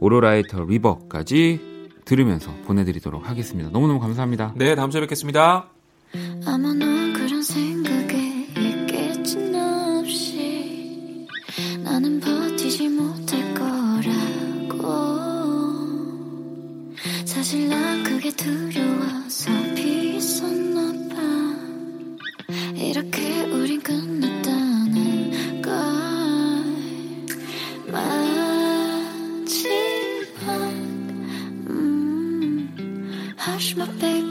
오로라의 0.00 0.44
더 0.44 0.64
리버까지 0.64 1.88
들으면서 2.04 2.52
보내드리도록 2.66 3.28
하겠습니다. 3.28 3.70
너무너무 3.70 4.00
감사합니다. 4.00 4.52
네 4.56 4.74
다음 4.74 4.90
주에 4.90 5.00
뵙겠습니다. 5.00 5.68
아마 6.46 6.74
넌 6.74 7.12
그런 7.14 7.42
생각 7.42 8.13
버티지 12.64 12.88
못할 12.88 13.54
거라고. 13.54 14.84
사실 17.26 17.68
난 17.68 18.02
그게 18.02 18.30
두려워서 18.30 19.50
비었었나 19.74 20.92
봐 21.14 21.20
이렇게 22.74 23.42
우린 23.42 23.82
끝났다는 23.82 25.60
걸. 25.60 25.72
마지막 27.92 28.24
음 31.68 33.34
Hush 33.46 33.76
my 33.76 33.90
baby 33.98 34.23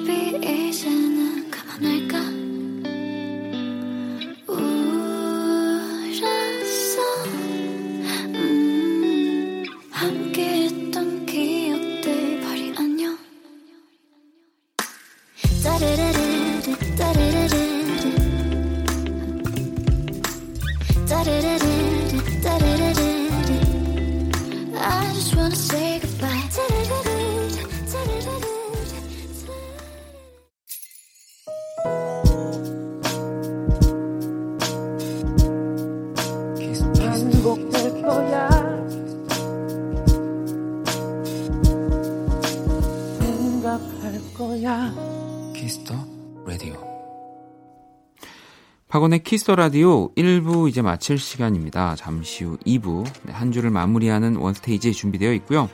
박원의 49.04 49.24
Kiss 49.24 49.42
the 49.42 49.56
Radio 49.56 50.14
1부 50.14 50.70
이제 50.70 50.82
마칠 50.82 51.18
시간입니다. 51.18 51.96
잠시 51.96 52.46
후 52.46 52.58
2부 52.66 53.04
네, 53.24 53.34
한 53.34 53.52
주를 53.52 53.70
마무리하는 53.70 54.38
One 54.38 54.59
Stage 54.59 54.94
준비되어 54.94 55.34
있고요. 55.34 55.70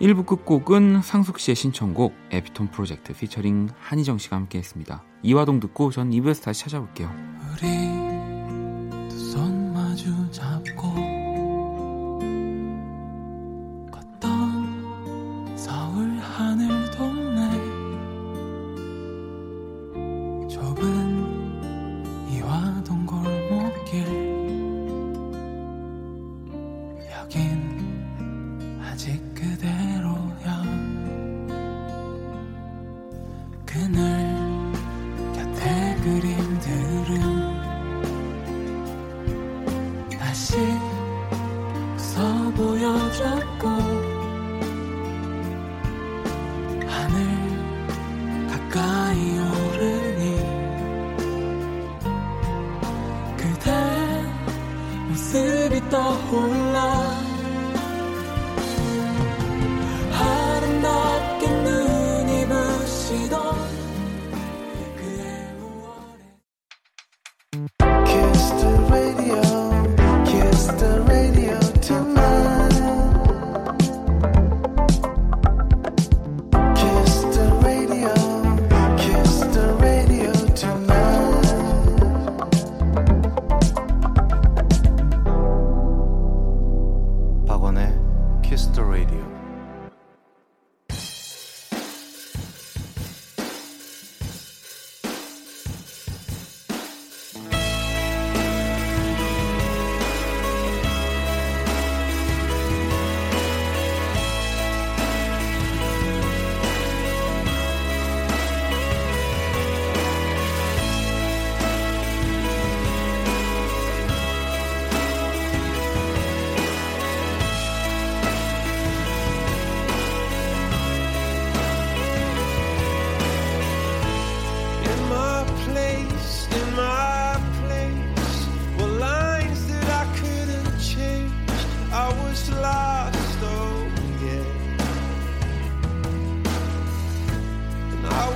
1부 0.00 0.24
끝곡은 0.24 1.02
상숙 1.02 1.38
씨의 1.38 1.56
신청곡 1.56 2.14
에피톤 2.30 2.70
프로젝트 2.70 3.12
피처링 3.12 3.68
한희정 3.78 4.16
씨가 4.16 4.36
함께 4.36 4.58
했습니다. 4.58 5.02
이화동 5.22 5.60
듣고 5.60 5.90
전 5.90 6.10
2부에서 6.10 6.42
다시 6.42 6.62
찾아올게요. 6.62 7.10
우리 7.52 8.23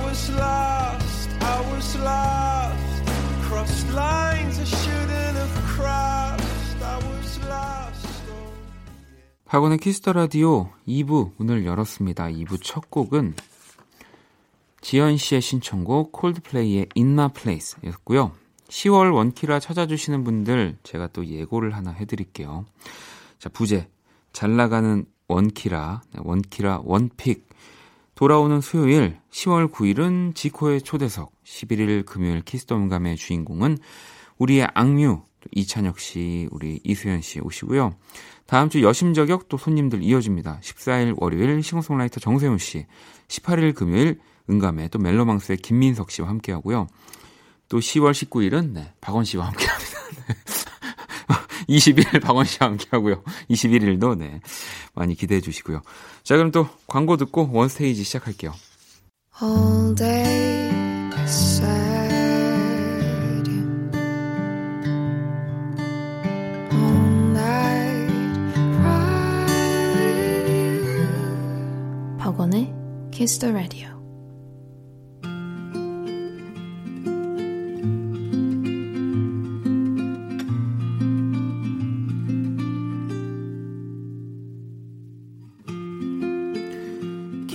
was 0.09 0.31
lost, 0.31 1.29
I 1.39 1.59
was 1.71 1.97
lost. 1.99 3.03
Crossed 3.45 3.93
lines 3.93 4.59
I 4.59 4.65
shouldn't 4.65 5.37
have 5.37 5.55
crossed. 5.75 6.83
I 6.83 6.97
was 7.05 7.39
lost. 7.45 8.07
박원의 9.45 9.77
Kiss 9.77 9.98
the 9.98 10.13
Radio 10.13 10.71
2부 10.87 11.33
문을 11.37 11.63
열었습니다. 11.65 12.25
2부 12.25 12.59
첫 12.63 12.89
곡은 12.89 13.35
지연 14.81 15.17
씨의 15.17 15.41
신청곡 15.41 16.11
콜드플레이의 16.11 16.87
In 16.97 17.11
My 17.11 17.29
Place였고요. 17.31 18.31
10월 18.67 19.13
원키라 19.13 19.59
찾아주시는 19.59 20.23
분들 20.23 20.77
제가 20.81 21.07
또 21.13 21.25
예고를 21.25 21.75
하나 21.75 21.91
해드릴게요. 21.91 22.65
자 23.37 23.49
부제 23.49 23.87
잘 24.33 24.55
나가는 24.55 25.05
원키라 25.27 26.01
네, 26.13 26.21
원키라 26.23 26.81
One 26.83 27.11
Pick 27.11 27.48
돌아오는 28.19 28.59
수요일 28.59 29.17
10월 29.31 29.71
9일은 29.71 30.35
지코의 30.35 30.81
초대석, 30.81 31.31
11일 31.45 32.05
금요일 32.05 32.41
키스덤감의 32.41 33.15
주인공은 33.15 33.77
우리의 34.37 34.67
악뮤 34.73 35.21
이찬혁 35.53 36.01
씨, 36.01 36.49
우리 36.51 36.81
이수연 36.83 37.21
씨 37.21 37.39
오시고요. 37.39 37.93
다음 38.45 38.69
주 38.69 38.83
여심저격 38.83 39.47
또 39.47 39.55
손님들 39.55 40.03
이어집니다. 40.03 40.59
14일 40.61 41.13
월요일 41.15 41.63
싱어송라이터 41.63 42.19
정세훈 42.19 42.57
씨, 42.57 42.87
18일 43.29 43.73
금요일 43.73 44.19
은감의 44.49 44.89
또 44.89 44.99
멜로망스의 44.99 45.59
김민석 45.59 46.11
씨와 46.11 46.27
함께 46.27 46.51
하고요. 46.51 46.87
또 47.69 47.79
10월 47.79 48.11
19일은 48.11 48.71
네, 48.73 48.93
박원 48.99 49.23
씨와 49.23 49.47
함께 49.47 49.65
합니다. 49.65 49.97
20일 51.69 52.21
박원 52.21 52.45
씨와 52.45 52.69
함께 52.69 52.87
하고요. 52.91 53.23
21일도 53.49 54.17
네. 54.17 54.41
많이 54.95 55.15
기대해 55.15 55.39
주시고요. 55.39 55.81
자, 56.23 56.35
그럼 56.35 56.51
또 56.51 56.67
광고 56.87 57.15
듣고 57.15 57.49
원 57.53 57.69
스테이지 57.69 58.03
시작할게요. 58.03 58.53
all 59.41 59.95
day 59.95 60.69
sad 61.25 62.09
all 66.73 67.31
night 67.31 68.11
cry 68.75 69.45
with 69.95 70.49
you 70.51 72.17
박원의 72.17 72.73
Kiss 73.11 73.39
the 73.39 73.53
Radio 73.53 73.98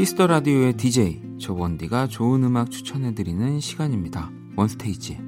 Kiss 0.04 0.17
the 0.17 0.26
Radio의 0.26 0.74
DJ 0.74 1.22
저 1.40 1.54
원디가 1.54 2.08
좋은 2.08 2.44
음악 2.44 2.70
추천해 2.70 3.14
드리는 3.14 3.58
시간입니다. 3.58 4.30
One 4.54 4.75
Stage. 4.75 5.18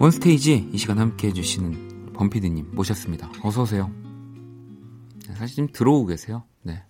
One 0.00 0.26
Stage 0.26 0.70
이 0.72 0.78
시간 0.78 0.98
함께 0.98 1.28
해주시는 1.28 2.12
범피디님 2.12 2.72
모셨습니다. 2.72 3.30
어서 3.44 3.62
오세요. 3.62 3.88
네, 5.28 5.36
사실 5.36 5.54
지금 5.54 5.68
들어오고 5.72 6.06
계세요. 6.06 6.42
네. 6.62 6.82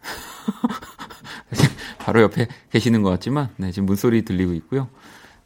바로 2.01 2.22
옆에 2.22 2.49
계시는 2.70 3.03
것 3.03 3.11
같지만 3.11 3.51
네, 3.59 3.70
지금 3.70 3.84
문소리 3.84 4.24
들리고 4.24 4.55
있고요. 4.55 4.89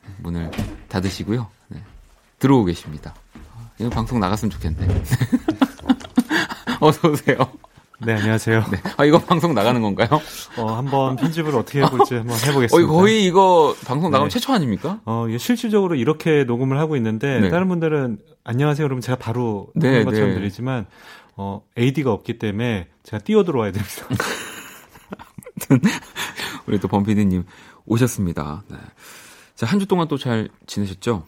네, 0.06 0.14
문을 0.20 0.52
닫으시고요. 0.88 1.48
네, 1.70 1.82
들어오고 2.38 2.66
계십니다. 2.66 3.16
이거 3.80 3.90
방송 3.90 4.20
나갔으면 4.20 4.48
좋겠네. 4.52 5.02
어서 6.86 7.08
오세요. 7.08 7.36
네, 8.00 8.14
안녕하세요. 8.14 8.64
네. 8.72 8.78
아, 8.96 9.04
이거 9.04 9.18
방송 9.20 9.54
나가는 9.54 9.80
건가요? 9.80 10.08
어, 10.58 10.72
한번 10.74 11.14
편집을 11.14 11.54
어떻게 11.54 11.80
해볼지 11.82 12.14
한번 12.16 12.36
해보겠습니다. 12.36 12.76
어, 12.76 12.92
거의 12.96 13.24
이거 13.24 13.76
방송 13.86 14.10
나가면 14.10 14.28
네. 14.28 14.32
최초 14.32 14.52
아닙니까? 14.52 15.00
어, 15.04 15.26
실질적으로 15.38 15.94
이렇게 15.94 16.42
녹음을 16.42 16.78
하고 16.80 16.96
있는데, 16.96 17.38
네. 17.38 17.48
다른 17.50 17.68
분들은 17.68 18.18
안녕하세요. 18.42 18.84
그러면 18.88 19.00
제가 19.00 19.18
바로 19.18 19.68
네, 19.76 19.88
하는 19.88 20.04
것처럼 20.04 20.30
네. 20.30 20.34
들리지만, 20.34 20.86
어, 21.36 21.62
AD가 21.78 22.12
없기 22.12 22.38
때문에 22.40 22.88
제가 23.04 23.22
뛰어 23.22 23.44
들어와야 23.44 23.70
됩니다. 23.70 24.06
우리 26.66 26.80
또 26.80 26.88
범피디님 26.88 27.44
오셨습니다. 27.86 28.64
네. 28.68 28.76
자, 29.54 29.66
한 29.66 29.78
주 29.78 29.86
동안 29.86 30.08
또 30.08 30.18
잘 30.18 30.48
지내셨죠? 30.66 31.24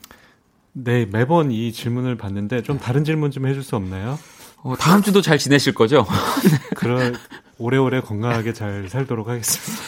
네, 0.72 1.06
매번 1.06 1.52
이 1.52 1.70
질문을 1.70 2.16
받는데 2.16 2.62
좀 2.62 2.80
다른 2.80 3.04
질문 3.04 3.30
좀 3.30 3.46
해줄 3.46 3.62
수 3.62 3.76
없나요? 3.76 4.18
어, 4.64 4.74
다음 4.76 5.02
주도 5.02 5.20
잘 5.20 5.36
지내실 5.36 5.74
거죠? 5.74 6.06
그럴 6.74 7.14
오래오래 7.58 8.00
건강하게 8.00 8.54
잘 8.54 8.88
살도록 8.88 9.28
하겠습니다. 9.28 9.82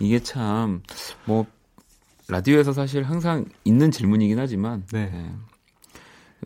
이게 0.00 0.20
참, 0.20 0.82
뭐, 1.26 1.46
라디오에서 2.28 2.72
사실 2.72 3.02
항상 3.02 3.44
있는 3.64 3.90
질문이긴 3.90 4.38
하지만, 4.38 4.86
네. 4.90 5.10
네. 5.10 5.30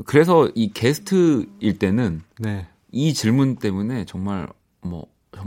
그래서 0.05 0.51
이 0.57 0.73
게스트일 0.73 1.79
때는 1.79 2.23
네. 2.41 2.67
이 2.91 3.15
질문 3.15 3.55
때문에 3.55 4.05
정말 4.05 4.49
뭐, 4.81 5.07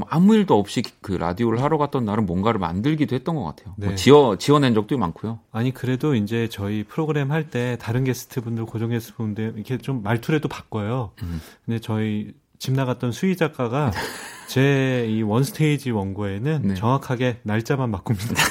아무 0.09 0.35
일도 0.35 0.57
없이 0.57 0.83
그 1.01 1.13
라디오를 1.13 1.61
하러 1.61 1.77
갔던 1.77 2.05
날은 2.05 2.25
뭔가를 2.25 2.59
만들기도 2.59 3.15
했던 3.15 3.35
것 3.35 3.43
같아요. 3.43 3.73
뭐 3.77 3.89
네. 3.89 3.95
지어, 3.95 4.35
지어낸 4.37 4.73
적도 4.73 4.97
많고요. 4.97 5.39
아니 5.51 5.73
그래도 5.73 6.15
이제 6.15 6.47
저희 6.51 6.83
프로그램 6.83 7.31
할 7.31 7.49
때 7.49 7.77
다른 7.79 8.03
게스트분들 8.03 8.65
고정 8.65 8.89
게스트분들 8.89 9.53
이렇게 9.55 9.77
좀 9.77 10.03
말투라도 10.03 10.47
바꿔요. 10.49 11.11
음. 11.23 11.41
근데 11.65 11.79
저희 11.79 12.33
집 12.59 12.73
나갔던 12.73 13.11
수희 13.11 13.35
작가가 13.37 13.91
제 14.49 15.05
이 15.07 15.21
원스테이지 15.21 15.91
원고에는 15.91 16.61
네. 16.63 16.73
정확하게 16.75 17.39
날짜만 17.43 17.91
바꿉니다. 17.91 18.33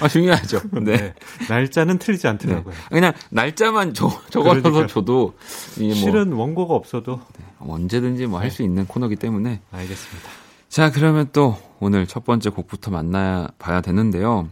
아, 0.00 0.08
중요하죠. 0.08 0.60
네. 0.82 0.96
네. 0.96 1.14
날짜는 1.48 1.98
틀리지 1.98 2.26
않더라고요. 2.28 2.74
그냥 2.90 3.12
날짜만 3.30 3.94
적, 3.94 4.30
적어서 4.30 4.60
그러니까요. 4.60 4.86
줘도 4.86 5.34
뭐 5.78 5.94
실은 5.94 6.32
원고가 6.32 6.74
없어도 6.74 7.20
언제든지 7.58 8.26
뭐 8.26 8.40
할수 8.40 8.62
있는 8.62 8.86
코너기 8.86 9.16
때문에 9.16 9.60
알겠습니다. 9.70 10.28
자 10.68 10.90
그러면 10.90 11.28
또 11.32 11.56
오늘 11.80 12.06
첫 12.06 12.24
번째 12.24 12.50
곡부터 12.50 12.90
만나 12.90 13.48
봐야 13.58 13.80
되는데요. 13.80 14.48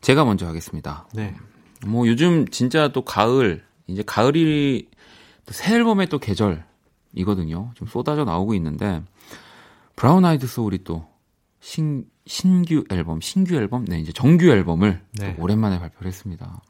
제가 0.00 0.24
먼저 0.24 0.46
하겠습니다. 0.46 1.06
네. 1.14 1.34
뭐 1.86 2.06
요즘 2.06 2.46
진짜 2.48 2.88
또 2.88 3.02
가을 3.02 3.64
이제 3.86 4.02
가을이 4.04 4.88
또 5.46 5.60
새 5.60 5.74
앨범의 5.74 6.08
또 6.08 6.18
계절이거든요. 6.18 7.70
좀 7.74 7.88
쏟아져 7.88 8.24
나오고 8.24 8.54
있는데 8.54 9.02
브라운 9.96 10.24
아이드 10.24 10.46
소울이 10.46 10.84
또 10.84 11.06
신, 11.64 12.04
신규 12.26 12.84
앨범, 12.90 13.22
신규 13.22 13.54
앨범, 13.54 13.86
네 13.86 13.98
이제 13.98 14.12
정규 14.12 14.50
앨범을 14.50 15.00
네. 15.18 15.34
또 15.34 15.42
오랜만에 15.42 15.78
발표를 15.78 16.08
했습니다. 16.08 16.60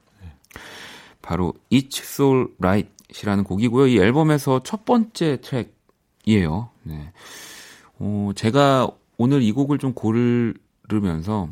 바로 1.21 1.53
It's 1.73 2.01
So 2.03 2.47
Right이라는 2.61 3.43
곡이고요. 3.43 3.89
이 3.89 3.99
앨범에서 3.99 4.63
첫 4.63 4.85
번째 4.85 5.41
트랙이에요. 5.41 6.71
네. 6.85 7.13
어, 7.99 8.31
제가 8.37 8.89
오늘 9.17 9.43
이 9.43 9.51
곡을 9.51 9.79
좀 9.79 9.95
고르면서 9.95 11.49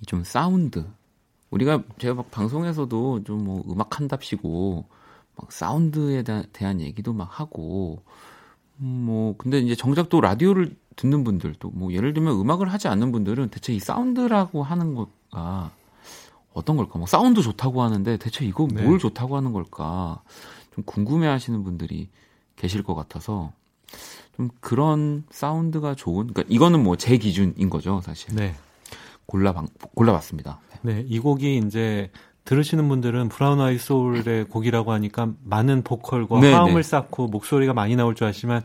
이 0.00 0.06
좀 0.06 0.24
사운드 0.24 0.84
우리가 1.50 1.84
제가 1.98 2.14
막 2.14 2.30
방송에서도 2.32 3.22
좀 3.24 3.44
뭐 3.44 3.62
음악 3.70 4.00
한답시고 4.00 4.86
막 5.36 5.52
사운드에 5.52 6.22
대- 6.24 6.46
대한 6.52 6.80
얘기도 6.80 7.12
막 7.12 7.28
하고 7.38 8.02
음, 8.80 8.86
뭐 9.06 9.34
근데 9.36 9.58
이제 9.60 9.74
정작 9.76 10.08
또 10.08 10.20
라디오를 10.20 10.74
듣는 10.96 11.24
분들도 11.24 11.70
뭐 11.70 11.92
예를 11.92 12.12
들면 12.14 12.38
음악을 12.40 12.72
하지 12.72 12.88
않는 12.88 13.12
분들은 13.12 13.48
대체 13.48 13.72
이 13.72 13.78
사운드라고 13.78 14.62
하는 14.62 14.94
거가 14.94 15.70
어떤 16.52 16.76
걸까? 16.76 16.98
뭐 16.98 17.06
사운드 17.06 17.40
좋다고 17.42 17.82
하는데 17.82 18.16
대체 18.18 18.44
이거 18.44 18.68
네. 18.70 18.82
뭘 18.82 18.98
좋다고 18.98 19.36
하는 19.36 19.52
걸까? 19.52 20.22
좀 20.74 20.84
궁금해 20.84 21.26
하시는 21.26 21.62
분들이 21.64 22.08
계실 22.56 22.82
것 22.82 22.94
같아서 22.94 23.52
좀 24.36 24.48
그런 24.60 25.24
사운드가 25.30 25.94
좋은 25.94 26.28
그러니까 26.28 26.44
이거는 26.48 26.82
뭐 26.82 26.96
제 26.96 27.16
기준인 27.18 27.68
거죠 27.70 28.00
사실 28.04 28.34
네. 28.34 28.54
골라 29.26 29.54
골라봤습니다. 29.94 30.60
네. 30.82 30.94
네, 30.94 31.04
이 31.08 31.18
곡이 31.18 31.58
이제 31.58 32.10
들으시는 32.44 32.88
분들은 32.88 33.28
브라운 33.28 33.60
아이드 33.60 33.78
소울의 33.78 34.46
곡이라고 34.46 34.92
하니까 34.92 35.30
많은 35.44 35.82
보컬과 35.84 36.40
네, 36.40 36.52
화음을 36.52 36.74
네. 36.74 36.82
쌓고 36.82 37.28
목소리가 37.28 37.72
많이 37.72 37.94
나올 37.94 38.14
줄 38.14 38.26
아시지만 38.26 38.62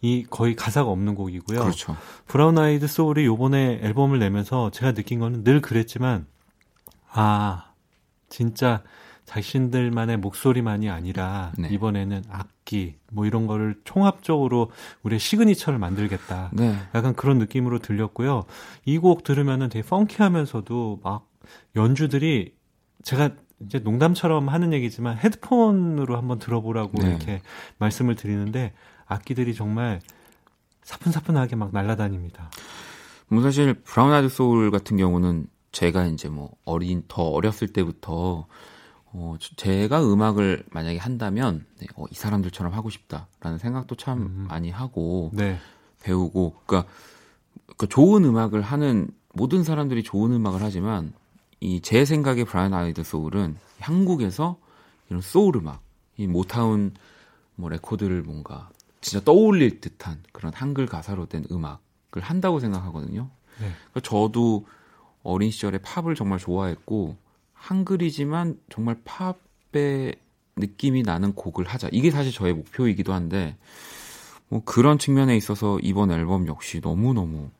이 0.00 0.24
거의 0.28 0.54
가사가 0.54 0.90
없는 0.90 1.14
곡이고요. 1.14 1.60
그렇죠. 1.60 1.96
브라운 2.26 2.58
아이드 2.58 2.86
소울이 2.86 3.24
요번에 3.26 3.80
앨범을 3.82 4.18
내면서 4.18 4.70
제가 4.70 4.92
느낀 4.92 5.18
거는 5.18 5.44
늘 5.44 5.60
그랬지만 5.60 6.26
아 7.10 7.72
진짜 8.28 8.82
자신들만의 9.24 10.16
목소리만이 10.18 10.88
아니라 10.88 11.52
네. 11.58 11.68
이번에는 11.70 12.22
악기 12.30 12.96
뭐 13.12 13.26
이런 13.26 13.46
거를 13.46 13.76
총합적으로 13.84 14.70
우리의 15.02 15.18
시그니처를 15.18 15.78
만들겠다. 15.78 16.50
네. 16.54 16.78
약간 16.94 17.14
그런 17.14 17.38
느낌으로 17.38 17.78
들렸고요. 17.80 18.44
이 18.86 18.98
곡 18.98 19.24
들으면은 19.24 19.68
되게 19.68 19.86
펑키하면서도 19.86 21.00
막 21.02 21.28
연주들이 21.76 22.54
제가 23.02 23.30
이제 23.60 23.80
농담처럼 23.80 24.48
하는 24.48 24.72
얘기지만 24.72 25.18
헤드폰으로 25.18 26.16
한번 26.16 26.38
들어보라고 26.38 27.02
네. 27.02 27.08
이렇게 27.08 27.42
말씀을 27.78 28.14
드리는데 28.14 28.72
악기들이 29.08 29.54
정말 29.54 30.00
사뿐사뿐하게 30.82 31.56
막 31.56 31.70
날아다닙니다. 31.72 32.50
뭐 33.28 33.42
사실 33.42 33.74
브라운 33.74 34.12
아이드 34.12 34.28
소울 34.28 34.70
같은 34.70 34.96
경우는 34.96 35.48
제가 35.72 36.06
이제 36.06 36.28
뭐 36.28 36.50
어린 36.64 37.02
더 37.08 37.22
어렸을 37.24 37.68
때부터 37.68 38.46
어 39.12 39.36
저- 39.38 39.54
제가 39.56 40.02
음악을 40.02 40.64
만약에 40.70 40.98
한다면 40.98 41.66
네, 41.80 41.86
어, 41.96 42.04
이 42.10 42.14
사람들처럼 42.14 42.72
하고 42.72 42.90
싶다라는 42.90 43.58
생각도 43.58 43.94
참 43.96 44.18
음. 44.18 44.46
많이 44.48 44.70
하고 44.70 45.30
네, 45.34 45.58
배우고 46.02 46.54
그러니까 46.66 46.90
그 47.76 47.86
좋은 47.86 48.24
음악을 48.24 48.62
하는 48.62 49.08
모든 49.34 49.62
사람들이 49.64 50.02
좋은 50.02 50.32
음악을 50.32 50.62
하지만 50.62 51.12
이 51.60 51.80
제 51.80 52.04
생각의 52.04 52.44
브라운 52.44 52.72
아이드 52.72 53.02
소울은 53.02 53.56
한국에서 53.80 54.58
이런 55.10 55.20
소울 55.22 55.56
음악, 55.56 55.80
이 56.16 56.26
모타운 56.26 56.94
뭐 57.56 57.68
레코드를 57.68 58.22
뭔가 58.22 58.70
진짜 59.08 59.24
떠올릴 59.24 59.80
듯한 59.80 60.22
그런 60.32 60.52
한글 60.54 60.86
가사로 60.86 61.26
된 61.26 61.44
음악을 61.50 62.22
한다고 62.22 62.60
생각하거든요. 62.60 63.30
네. 63.60 63.70
그러니까 63.90 64.00
저도 64.00 64.66
어린 65.22 65.50
시절에 65.50 65.78
팝을 65.78 66.14
정말 66.14 66.38
좋아했고 66.38 67.16
한글이지만 67.52 68.58
정말 68.70 69.00
팝의 69.04 70.14
느낌이 70.56 71.02
나는 71.02 71.34
곡을 71.34 71.66
하자. 71.66 71.88
이게 71.92 72.10
사실 72.10 72.32
저의 72.32 72.54
목표이기도 72.54 73.12
한데 73.12 73.56
뭐 74.48 74.62
그런 74.64 74.98
측면에 74.98 75.36
있어서 75.36 75.78
이번 75.82 76.10
앨범 76.10 76.46
역시 76.46 76.80
너무너무 76.82 77.50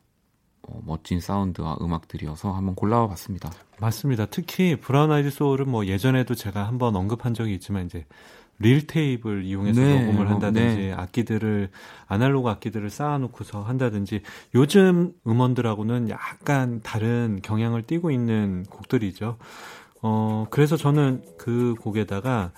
어, 0.63 0.81
멋진 0.85 1.19
사운드와 1.19 1.77
음악들이어서 1.81 2.51
한번 2.51 2.75
골라와 2.75 3.07
봤습니다. 3.07 3.51
맞습니다. 3.79 4.25
특히 4.25 4.75
브라운 4.75 5.11
아이드 5.11 5.31
소울은 5.31 5.69
뭐 5.69 5.85
예전에도 5.85 6.35
제가 6.35 6.67
한번 6.67 6.95
언급한 6.95 7.33
적이 7.33 7.55
있지만 7.55 7.85
이제 7.85 8.05
릴 8.59 8.85
테이프를 8.87 9.45
이용해서 9.45 9.79
네, 9.79 10.05
녹음을 10.05 10.27
어, 10.27 10.29
한다든지 10.31 10.75
네. 10.77 10.93
악기들을 10.93 11.69
아날로그 12.07 12.49
악기들을 12.49 12.89
쌓아놓고서 12.89 13.63
한다든지 13.63 14.21
요즘 14.53 15.13
음원들하고는 15.25 16.09
약간 16.09 16.81
다른 16.83 17.39
경향을 17.41 17.83
띠고 17.83 18.11
있는 18.11 18.65
곡들이죠. 18.69 19.37
어 20.01 20.45
그래서 20.49 20.75
저는 20.77 21.23
그 21.37 21.75
곡에다가 21.81 22.51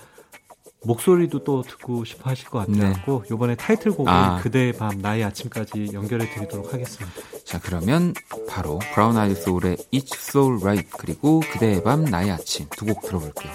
목소리도 0.84 1.44
또 1.44 1.62
듣고 1.62 2.04
싶어 2.04 2.30
하실 2.30 2.48
것 2.48 2.66
같아갖고 2.66 3.24
이번에 3.30 3.54
타이틀곡을 3.54 4.04
네. 4.12 4.18
아. 4.18 4.38
그대의 4.42 4.72
밤 4.72 4.98
나의 4.98 5.22
아침까지 5.22 5.90
연결해 5.92 6.28
드리도록 6.34 6.74
하겠습니다. 6.74 7.16
자 7.44 7.60
그러면 7.60 8.12
바로 8.48 8.80
브라운 8.92 9.16
아이드 9.16 9.40
소울의 9.40 9.76
It's 9.92 10.14
So 10.14 10.56
Right 10.60 10.90
그리고 10.98 11.40
그대의 11.52 11.84
밤 11.84 12.04
나의 12.04 12.32
아침 12.32 12.66
두 12.70 12.86
곡 12.86 13.02
들어볼게요. 13.02 13.52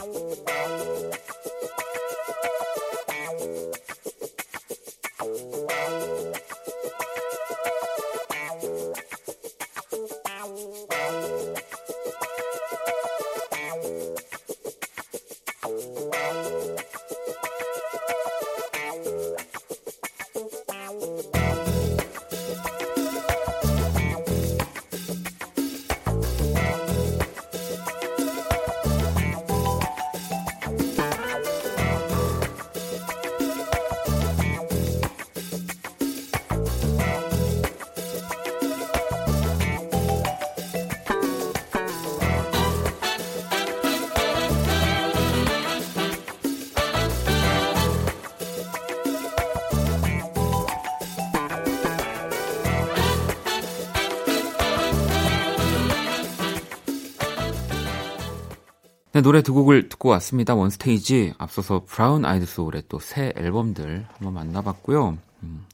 네, 59.17 59.21
노래 59.21 59.41
두 59.41 59.55
곡을 59.55 59.89
듣고 59.89 60.09
왔습니다. 60.09 60.53
원스테이지 60.53 61.33
앞서서 61.39 61.85
Brown 61.87 62.23
Eyed 62.23 62.45
Soul의 62.45 62.83
또 62.87 62.99
새 62.99 63.33
앨범들 63.35 64.05
한번 64.11 64.33
만나봤고요. 64.35 65.17
음, 65.41 65.65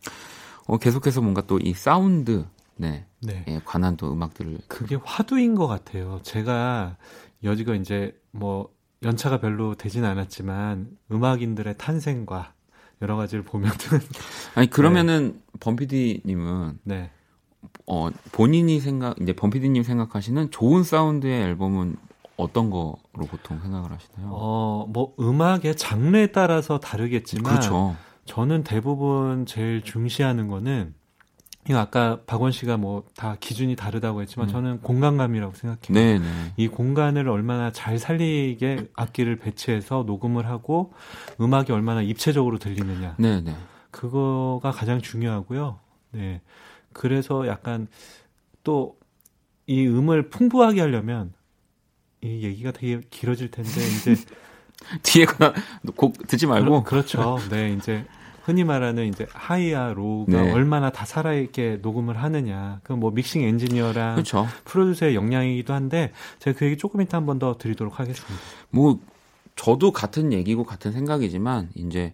어, 0.65 0.77
계속해서 0.77 1.19
뭔가 1.19 1.41
또 1.41 1.59
이 1.61 1.73
사운드 1.73 2.45
네, 2.77 3.05
네. 3.21 3.43
에 3.45 3.59
관한 3.65 3.97
또 3.97 4.13
음악들을 4.13 4.59
그게 4.69 4.95
화두인 5.03 5.55
것 5.55 5.67
같아요. 5.67 6.21
제가 6.23 6.95
여지가 7.43 7.75
이제 7.75 8.17
뭐 8.31 8.69
연차가 9.03 9.41
별로 9.41 9.75
되진 9.75 10.05
않았지만 10.05 10.87
음악인들의 11.11 11.75
탄생과 11.77 12.53
여러 13.01 13.17
가지를 13.17 13.43
보면은 13.43 13.75
아니 14.55 14.69
그러면은 14.69 15.41
범피디님은 15.59 16.79
네. 16.83 17.11
어, 17.87 18.09
본인이 18.31 18.79
생각 18.79 19.21
이제 19.21 19.33
범피디님 19.33 19.83
생각하시는 19.83 20.49
좋은 20.49 20.83
사운드의 20.85 21.41
앨범은 21.41 21.97
어떤 22.37 22.69
거로 22.69 22.97
보통 23.29 23.59
생각을 23.59 23.91
하시나요? 23.91 24.29
어, 24.31 24.85
뭐 24.89 25.13
음악의 25.19 25.75
장르에 25.77 26.27
따라서 26.27 26.79
다르겠지만 26.79 27.43
그렇죠. 27.51 27.95
저는 28.25 28.63
대부분 28.63 29.45
제일 29.45 29.83
중시하는 29.83 30.47
거는 30.47 30.95
이거 31.69 31.77
아까 31.79 32.19
박원 32.25 32.51
씨가 32.51 32.77
뭐 32.77 33.03
다 33.15 33.37
기준이 33.39 33.75
다르다고 33.75 34.21
했지만 34.21 34.49
음. 34.49 34.51
저는 34.51 34.81
공간감이라고 34.81 35.53
생각해요. 35.53 35.93
네, 35.93 36.19
네. 36.19 36.25
이 36.57 36.67
공간을 36.67 37.29
얼마나 37.29 37.71
잘 37.71 37.97
살리게 37.99 38.89
악기를 38.95 39.37
배치해서 39.37 40.03
녹음을 40.05 40.45
하고 40.47 40.93
음악이 41.39 41.71
얼마나 41.71 42.01
입체적으로 42.01 42.57
들리느냐. 42.57 43.15
네, 43.17 43.41
네. 43.41 43.55
그거가 43.91 44.71
가장 44.71 45.01
중요하고요. 45.01 45.79
네. 46.11 46.41
그래서 46.93 47.47
약간 47.47 47.87
또 48.63 48.95
이 49.65 49.87
음을 49.87 50.29
풍부하게 50.29 50.81
하려면 50.81 51.33
이 52.23 52.43
얘기가 52.43 52.71
되게 52.71 53.01
길어질 53.09 53.51
텐데 53.51 53.69
이제 53.71 54.15
뒤에가 55.03 55.53
곡 55.95 56.27
듣지 56.27 56.47
말고 56.47 56.83
그렇, 56.83 57.05
죠 57.05 57.37
네, 57.49 57.73
이제 57.73 58.05
흔히 58.43 58.63
말하는 58.65 59.07
이제 59.07 59.25
high와 59.33 59.93
low가 59.93 60.41
네. 60.41 60.51
얼마나 60.51 60.89
다 60.91 61.05
살아있게 61.05 61.79
녹음을 61.81 62.21
하느냐. 62.21 62.81
그 62.83 62.93
뭐 62.93 63.09
믹싱 63.11 63.41
엔지니어랑 63.43 64.15
그렇죠. 64.15 64.47
프로듀서의 64.65 65.15
역량이기도 65.15 65.73
한데 65.73 66.11
제가 66.39 66.57
그 66.59 66.65
얘기 66.65 66.77
조금 66.77 67.01
이따 67.01 67.17
한 67.17 67.25
번 67.25 67.39
더 67.39 67.57
드리도록 67.57 67.99
하겠습니다. 67.99 68.35
뭐 68.69 68.99
저도 69.55 69.91
같은 69.91 70.33
얘기고 70.33 70.65
같은 70.65 70.91
생각이지만 70.91 71.69
이제 71.75 72.13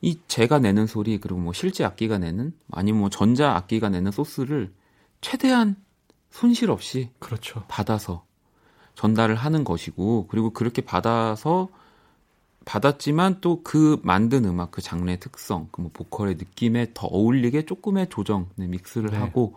이 0.00 0.18
제가 0.26 0.58
내는 0.58 0.86
소리 0.86 1.18
그리고 1.18 1.38
뭐 1.40 1.52
실제 1.52 1.84
악기가 1.84 2.18
내는 2.18 2.52
아니면 2.72 3.00
뭐 3.00 3.10
전자 3.10 3.54
악기가 3.54 3.88
내는 3.88 4.10
소스를 4.10 4.72
최대한 5.20 5.76
손실 6.30 6.70
없이 6.72 7.10
그렇죠. 7.20 7.62
받아서 7.68 8.25
전달을 8.96 9.36
하는 9.36 9.62
것이고 9.62 10.26
그리고 10.28 10.50
그렇게 10.50 10.82
받아서 10.82 11.68
받았지만 12.64 13.40
또 13.40 13.62
그 13.62 14.00
만든 14.02 14.44
음악 14.44 14.70
그 14.72 14.82
장르의 14.82 15.20
특성 15.20 15.68
그 15.70 15.80
뭐 15.82 15.90
보컬의 15.92 16.34
느낌에 16.36 16.88
더 16.94 17.06
어울리게 17.06 17.64
조금의 17.66 18.08
조정 18.10 18.48
네, 18.56 18.66
믹스를 18.66 19.10
네. 19.10 19.16
하고 19.18 19.54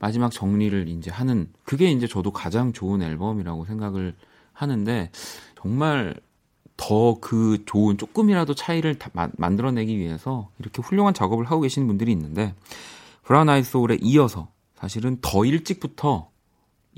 마지막 0.00 0.30
정리를 0.32 0.88
이제 0.88 1.10
하는 1.10 1.48
그게 1.64 1.90
이제 1.90 2.06
저도 2.08 2.32
가장 2.32 2.72
좋은 2.72 3.02
앨범이라고 3.02 3.64
생각을 3.66 4.14
하는데 4.52 5.10
정말 5.60 6.14
더 6.76 7.18
그 7.20 7.64
좋은 7.66 7.98
조금이라도 7.98 8.54
차이를 8.54 8.98
다 8.98 9.10
마- 9.12 9.28
만들어내기 9.36 9.98
위해서 9.98 10.48
이렇게 10.60 10.80
훌륭한 10.82 11.12
작업을 11.14 11.44
하고 11.44 11.60
계시는 11.62 11.86
분들이 11.88 12.12
있는데 12.12 12.54
브라운 13.24 13.48
아이드 13.48 13.68
소울에 13.68 13.98
이어서 14.00 14.48
사실은 14.76 15.18
더 15.20 15.44
일찍부터 15.44 16.30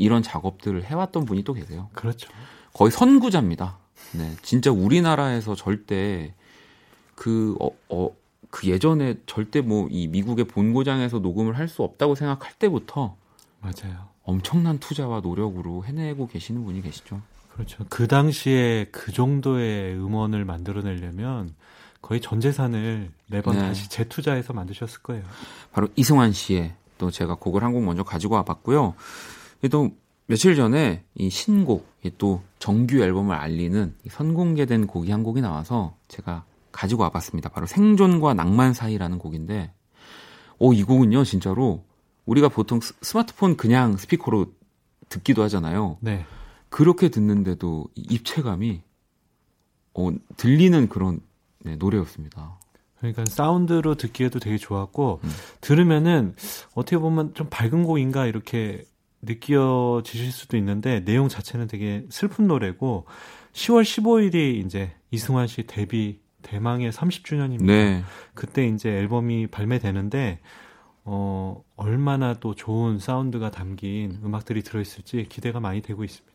이런 0.01 0.23
작업들을 0.23 0.85
해왔던 0.85 1.25
분이 1.27 1.45
또 1.45 1.53
계세요. 1.55 1.89
그렇죠. 1.93 2.31
거의 2.73 2.91
선구자입니다. 2.91 3.77
네, 4.13 4.35
진짜 4.43 4.71
우리나라에서 4.73 5.55
절대 5.55 6.35
그, 7.15 7.55
어, 7.61 7.71
어, 7.89 8.11
그 8.51 8.67
예전에 8.69 9.17
절대 9.27 9.61
뭐 9.61 9.89
이 9.91 10.09
미국의 10.09 10.47
본고장에서 10.47 11.19
녹음을 11.21 11.57
할 11.59 11.69
수 11.69 11.83
없다고 11.83 12.15
생각할 12.15 12.53
때부터 12.59 13.15
맞아요. 13.61 14.09
엄청난 14.25 14.79
투자와 14.79 15.21
노력으로 15.21 15.85
해내고 15.85 16.29
계시는 16.29 16.65
분이 16.65 16.83
계시죠. 16.83 17.21
그렇죠. 17.53 17.85
그 17.89 18.07
당시에 18.09 18.87
그 18.91 19.13
정도의 19.13 19.95
음원을 19.97 20.45
만들어내려면 20.45 21.55
거의 22.01 22.21
전 22.21 22.41
재산을 22.41 23.11
매번 23.27 23.57
네. 23.57 23.61
다시 23.63 23.89
재투자해서 23.91 24.53
만드셨을 24.55 25.03
거예요. 25.03 25.23
바로 25.73 25.89
이승환 25.97 26.33
씨의 26.33 26.73
또 26.99 27.11
제가 27.11 27.35
곡을 27.35 27.63
한 27.63 27.73
곡 27.73 27.83
먼저 27.85 28.03
가지고 28.03 28.37
와봤고요. 28.37 28.95
또 29.69 29.91
며칠 30.27 30.55
전에 30.55 31.05
이 31.15 31.29
신곡, 31.29 31.87
이또 32.05 32.43
정규 32.59 33.01
앨범을 33.01 33.35
알리는 33.35 33.95
이 34.05 34.09
선공개된 34.09 34.87
곡이 34.87 35.11
한 35.11 35.23
곡이 35.23 35.41
나와서 35.41 35.97
제가 36.09 36.45
가지고 36.73 37.03
와봤습니다. 37.03 37.51
바로 37.51 37.67
생존과 37.67 38.35
낭만 38.35 38.73
사이라는 38.73 39.19
곡인데, 39.19 39.73
오, 40.59 40.73
이 40.73 40.83
곡은요, 40.85 41.25
진짜로 41.25 41.85
우리가 42.27 42.49
보통 42.49 42.81
스- 42.81 42.95
스마트폰 43.03 43.57
그냥 43.57 43.97
스피커로 43.97 44.53
듣기도 45.09 45.43
하잖아요. 45.43 45.97
네. 46.01 46.25
그렇게 46.69 47.09
듣는데도 47.09 47.89
이 47.97 48.07
입체감이 48.11 48.83
어, 49.95 50.11
들리는 50.37 50.89
그런 50.89 51.21
네, 51.65 51.75
노래였습니다. 51.75 52.59
그러니까 53.01 53.25
사운드로 53.25 53.97
듣기에도 53.97 54.39
되게 54.39 54.57
좋았고 54.57 55.21
음. 55.25 55.31
들으면은 55.61 56.35
어떻게 56.75 56.97
보면 56.99 57.35
좀 57.35 57.49
밝은 57.51 57.83
곡인가 57.85 58.27
이렇게 58.27 58.85
느껴지실 59.23 60.33
수도 60.33 60.57
있는데 60.57 61.05
내용 61.05 61.29
자체는 61.29 61.67
되게 61.67 62.07
슬픈 62.11 62.47
노래고 62.47 63.07
10월 63.53 63.83
15일이 63.83 64.65
이제 64.65 64.93
이승환 65.11 65.47
씨 65.47 65.65
데뷔 65.67 66.21
대망의 66.43 66.93
30주년입니다. 66.93 67.67
네. 67.67 68.03
그때 68.35 68.67
이제 68.67 68.89
앨범이 68.91 69.49
발매되는데 69.49 70.41
어 71.05 71.63
얼마나 71.77 72.35
또 72.35 72.55
좋은 72.55 72.99
사운드가 72.99 73.51
담긴 73.51 74.19
음악들이 74.25 74.63
들어 74.63 74.81
있을지 74.81 75.27
기대가 75.29 75.61
많이 75.61 75.83
되고 75.83 76.05
있습니다. 76.05 76.31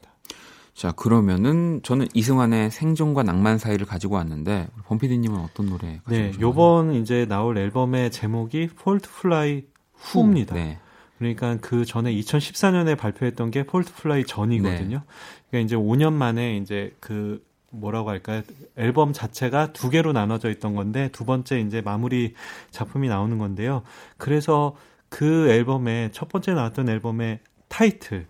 자, 0.76 0.92
그러면은 0.92 1.80
저는 1.84 2.08
이승환의 2.14 2.70
생존과 2.70 3.24
낭만 3.24 3.58
사이를 3.58 3.86
가지고 3.86 4.16
왔는데 4.16 4.68
범피디 4.88 5.18
님은 5.20 5.40
어떤 5.40 5.68
노래 5.68 6.00
가지고 6.04 6.12
네, 6.12 6.30
오셨나요? 6.30 6.42
요번 6.42 6.94
이제 6.96 7.26
나올 7.26 7.58
앨범의 7.58 8.12
제목이 8.12 8.68
Fall 8.76 8.98
to 8.98 9.10
Fly 9.10 9.64
후입니다. 9.94 10.54
네. 10.54 10.80
그러니까 11.18 11.58
그 11.62 11.86
전에 11.86 12.14
2014년에 12.14 12.98
발표했던 12.98 13.52
게 13.52 13.64
Fall 13.64 13.84
to 13.84 13.94
Fly 13.94 14.26
전이거든요. 14.26 15.02
그러니까 15.50 15.66
이제 15.66 15.76
5년 15.76 16.14
만에 16.14 16.58
이제 16.58 16.94
그 17.00 17.44
뭐라고 17.72 18.10
할까요? 18.10 18.42
앨범 18.78 19.14
자체가 19.14 19.74
두 19.74 19.90
개로 19.90 20.14
나눠져 20.14 20.50
있던 20.52 20.76
건데 20.76 21.10
두 21.12 21.26
번째 21.26 21.60
이제 21.60 21.82
마무리 21.82 22.34
작품이 22.72 23.08
나오는 23.08 23.38
건데요. 23.38 23.84
그래서 24.18 24.76
그 25.10 25.50
앨범의 25.50 26.12
첫 26.12 26.30
번째 26.30 26.54
나왔던 26.54 26.90
앨범의 26.90 27.40
타이틀 27.68 28.28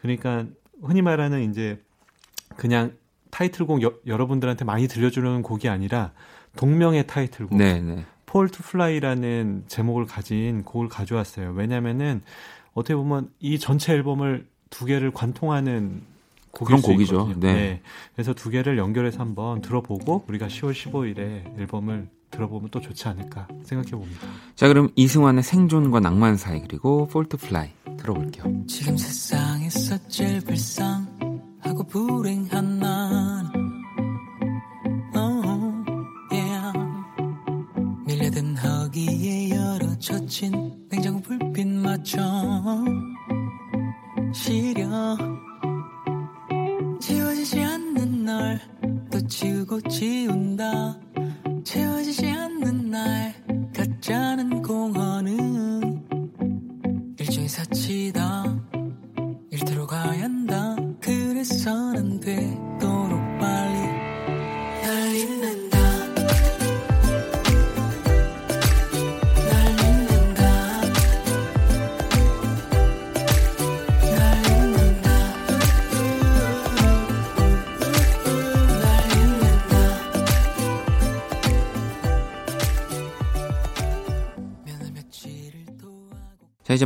그러니까 0.00 0.46
흔히 0.82 1.02
말하는 1.02 1.50
이제 1.50 1.80
그냥 2.56 2.92
타이틀곡 3.30 3.82
여, 3.82 3.94
여러분들한테 4.06 4.64
많이 4.64 4.86
들려주는 4.86 5.42
곡이 5.42 5.68
아니라 5.68 6.12
동명의 6.56 7.06
타이틀곡 7.06 7.56
네, 7.56 7.80
네. 7.80 8.04
Fall 8.34 8.54
to 8.54 8.64
Fly라는 8.64 9.66
제목을 9.68 10.06
가진 10.06 10.64
곡을 10.64 10.88
가져왔어요. 10.88 11.52
왜냐면은 11.52 12.20
어떻게 12.72 12.96
보면 12.96 13.30
이 13.38 13.60
전체 13.60 13.92
앨범을 13.92 14.48
두 14.70 14.86
개를 14.86 15.12
관통하는 15.12 16.02
그런 16.50 16.80
수 16.80 16.88
곡이죠. 16.88 17.14
있거든요. 17.14 17.38
네. 17.38 17.80
그래서 18.12 18.34
두 18.34 18.50
개를 18.50 18.76
연결해서 18.76 19.20
한번 19.20 19.60
들어보고 19.60 20.24
우리가 20.26 20.48
10월 20.48 20.72
15일에 20.72 21.60
앨범을 21.60 22.08
들어보면 22.32 22.70
또 22.72 22.80
좋지 22.80 23.06
않을까 23.06 23.46
생각해 23.62 23.92
봅니다. 23.92 24.26
자, 24.56 24.66
그럼 24.66 24.88
이승환의 24.96 25.44
생존과 25.44 26.00
낭만 26.00 26.36
사이 26.36 26.60
그리고 26.60 27.06
Fall 27.06 27.26
to 27.26 27.36
Fly 27.36 27.68
들어볼게요. 27.98 28.64
지금 28.66 28.96
세상에서 28.96 30.08
제일 30.08 30.40
불쌍하고 30.40 31.84
불행한 31.88 32.80
난 32.80 33.43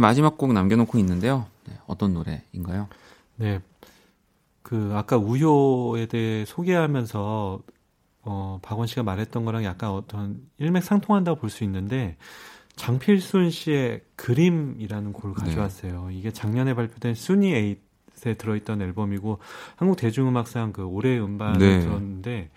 마지막 0.08 0.38
곡 0.38 0.54
남겨놓고 0.54 0.96
있는데요. 1.00 1.44
네, 1.66 1.74
어떤 1.86 2.14
노래인가요? 2.14 2.88
네. 3.36 3.60
그 4.62 4.92
아까 4.94 5.18
우효에 5.18 6.06
대해 6.06 6.46
소개하면서 6.46 7.60
어 8.22 8.58
박원 8.62 8.86
씨가 8.86 9.02
말했던 9.02 9.44
거랑 9.44 9.64
약간 9.64 9.90
어떤 9.90 10.40
일맥상통한다고 10.56 11.38
볼 11.38 11.50
수 11.50 11.62
있는데 11.64 12.16
장필순 12.76 13.50
씨의 13.50 14.00
그림이라는 14.16 15.12
곡을 15.12 15.34
네. 15.36 15.44
가져왔어요. 15.44 16.08
이게 16.10 16.30
작년에 16.30 16.72
발표된 16.72 17.14
순위 17.14 17.52
에잇에 17.52 18.32
들어있던 18.38 18.80
앨범이고 18.80 19.40
한국 19.76 19.96
대중음악상 19.96 20.72
그 20.72 20.84
올해의 20.84 21.20
음반을 21.22 21.58
네. 21.58 21.80
들었는데 21.80 22.50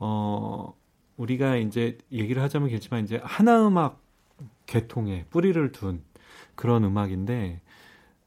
어 0.00 0.74
우리가 1.16 1.56
이제 1.56 1.96
얘기를 2.12 2.42
하자면 2.42 2.68
그렇지만 2.68 3.04
이제 3.04 3.22
하나 3.24 3.66
음악 3.66 4.02
계통에 4.66 5.24
뿌리를 5.30 5.72
둔 5.72 6.02
그런 6.54 6.84
음악인데 6.84 7.60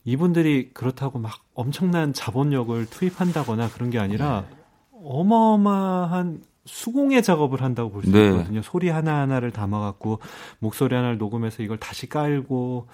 이분들이 0.04 0.72
그렇다고 0.74 1.20
막 1.20 1.44
엄청난 1.54 2.14
자본력을 2.14 2.86
투입한다거나 2.90 3.70
그런 3.70 3.90
게 3.90 4.00
아니라 4.00 4.46
어마어마한 4.92 6.42
수공예 6.66 7.22
작업을 7.22 7.62
한다고 7.62 7.92
볼수 7.92 8.12
네. 8.12 8.28
있거든요. 8.28 8.62
소리 8.62 8.90
하나하나를 8.90 9.52
담아갖고 9.52 10.20
목소리 10.60 10.96
하나를 10.96 11.18
녹음해서 11.18 11.64
이걸 11.64 11.78
다시 11.78 12.08
깔고 12.08 12.88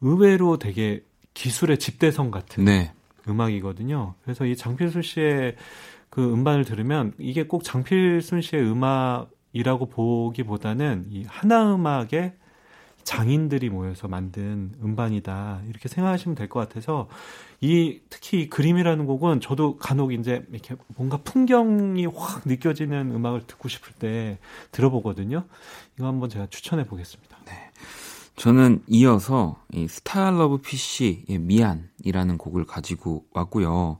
의외로 0.00 0.58
되게 0.58 1.04
기술의 1.34 1.78
집대성 1.78 2.30
같은 2.30 2.64
네. 2.64 2.92
음악이거든요. 3.28 4.14
그래서 4.22 4.44
이 4.44 4.56
장필순 4.56 5.02
씨의 5.02 5.56
그 6.10 6.32
음반을 6.32 6.64
들으면 6.64 7.12
이게 7.18 7.46
꼭 7.46 7.64
장필순 7.64 8.42
씨의 8.42 8.62
음악이라고 8.62 9.86
보기보다는 9.86 11.06
이 11.10 11.24
하나 11.26 11.74
음악의 11.74 12.34
장인들이 13.04 13.70
모여서 13.70 14.08
만든 14.08 14.74
음반이다 14.82 15.62
이렇게 15.68 15.88
생각하시면 15.88 16.34
될 16.34 16.48
것 16.48 16.60
같아서 16.60 17.08
이 17.60 18.00
특히 18.10 18.42
이 18.42 18.48
그림이라는 18.48 19.06
곡은 19.06 19.40
저도 19.40 19.76
간혹 19.76 20.12
이제 20.12 20.44
이렇게 20.50 20.74
뭔가 20.96 21.16
풍경이 21.18 22.06
확 22.06 22.42
느껴지는 22.44 23.12
음악을 23.14 23.46
듣고 23.46 23.68
싶을 23.68 23.92
때 23.94 24.38
들어보거든요. 24.72 25.44
이거 25.96 26.06
한번 26.06 26.28
제가 26.28 26.46
추천해 26.50 26.84
보겠습니다. 26.84 27.36
저는 28.36 28.82
이어서 28.88 29.62
이 29.72 29.86
Starlovefish의 29.88 31.38
미안이라는 31.38 32.38
곡을 32.38 32.64
가지고 32.64 33.24
왔고요. 33.32 33.98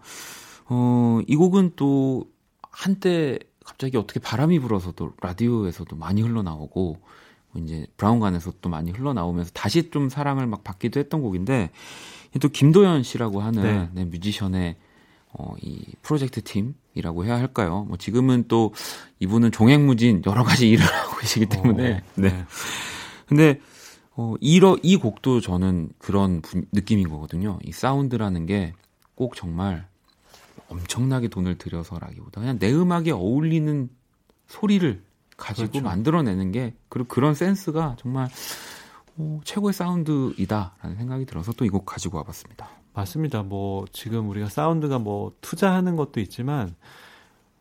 어, 0.69 1.21
이 1.27 1.37
곡은 1.37 1.73
또 1.77 2.25
한때 2.71 3.39
갑자기 3.65 3.97
어떻게 3.97 4.19
바람이 4.21 4.59
불어서도 4.59 5.13
라디오에서도 5.21 5.95
많이 5.97 6.23
흘러나오고 6.23 6.97
뭐 6.99 7.01
이제 7.57 7.87
브라운관에서 7.97 8.53
또 8.61 8.69
많이 8.69 8.91
흘러나오면서 8.91 9.51
다시 9.53 9.91
좀 9.91 10.09
사랑을 10.09 10.47
막 10.47 10.65
받기도 10.65 11.01
했던 11.01 11.21
곡인데 11.23 11.71
이또 12.37 12.49
김도현 12.49 13.03
씨라고 13.03 13.41
하는 13.41 13.63
네. 13.63 13.89
네, 13.93 14.05
뮤지션의 14.07 14.77
어, 15.35 15.55
이 15.61 15.85
프로젝트 16.03 16.43
팀이라고 16.43 17.25
해야 17.25 17.37
할까요? 17.37 17.85
뭐 17.89 17.97
지금은 17.97 18.45
또 18.49 18.73
이분은 19.21 19.53
종횡무진 19.53 20.23
여러 20.27 20.45
가지 20.45 20.69
일을 20.71 20.85
하고 20.87 21.17
계시기 21.19 21.47
때문에 21.47 21.93
어, 21.97 22.01
네. 22.17 22.45
근데 23.27 23.61
어, 24.15 24.35
이러, 24.41 24.77
이 24.83 24.97
곡도 24.97 25.41
저는 25.41 25.91
그런 25.99 26.43
분- 26.43 26.67
느낌인 26.73 27.09
거거든요. 27.09 27.59
이 27.65 27.73
사운드라는 27.73 28.47
게 28.47 28.75
꼭 29.15 29.37
정말 29.37 29.87
엄청나게 30.69 31.29
돈을 31.29 31.59
들여서라기보다 31.59 32.41
그냥 32.41 32.59
내 32.59 32.73
음악에 32.73 33.11
어울리는 33.11 33.91
소리를 34.49 35.03
가지고 35.37 35.71
그렇죠. 35.71 35.85
만들어내는 35.85 36.53
게 36.53 36.75
그리고 36.89 37.09
그런 37.09 37.35
센스가 37.35 37.97
정말 37.99 38.29
어, 39.17 39.41
최고의 39.45 39.73
사운드이다라는 39.75 40.97
생각이 40.97 41.27
들어서 41.27 41.53
또 41.53 41.65
이 41.65 41.69
곡 41.69 41.85
가지고 41.87 42.19
와봤습니다. 42.19 42.69
맞습니다. 42.95 43.43
뭐 43.43 43.85
지금 43.93 44.29
우리가 44.29 44.49
사운드가 44.49 44.99
뭐 44.99 45.33
투자하는 45.41 45.97
것도 45.97 46.21
있지만 46.21 46.75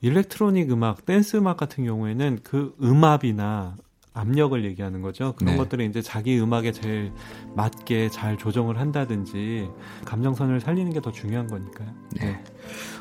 일렉트로닉 0.02 0.72
음악, 0.72 1.06
댄스 1.06 1.38
음악 1.38 1.58
같은 1.58 1.86
경우에는 1.86 2.40
그 2.44 2.76
음압이나 2.82 3.76
압력을 4.14 4.62
얘기하는 4.66 5.02
거죠. 5.02 5.34
그런 5.38 5.54
네. 5.54 5.58
것들을 5.58 5.86
이제 5.86 6.02
자기 6.02 6.38
음악에 6.40 6.74
제일 6.74 7.14
맞게 7.56 8.10
잘 8.10 8.38
조정을 8.38 8.78
한다든지 8.78 9.70
감정선을 10.06 10.60
살리는 10.60 10.92
게 10.92 11.00
더 11.00 11.12
중요한 11.14 11.48
거니까요. 11.48 11.88
네. 12.20 12.44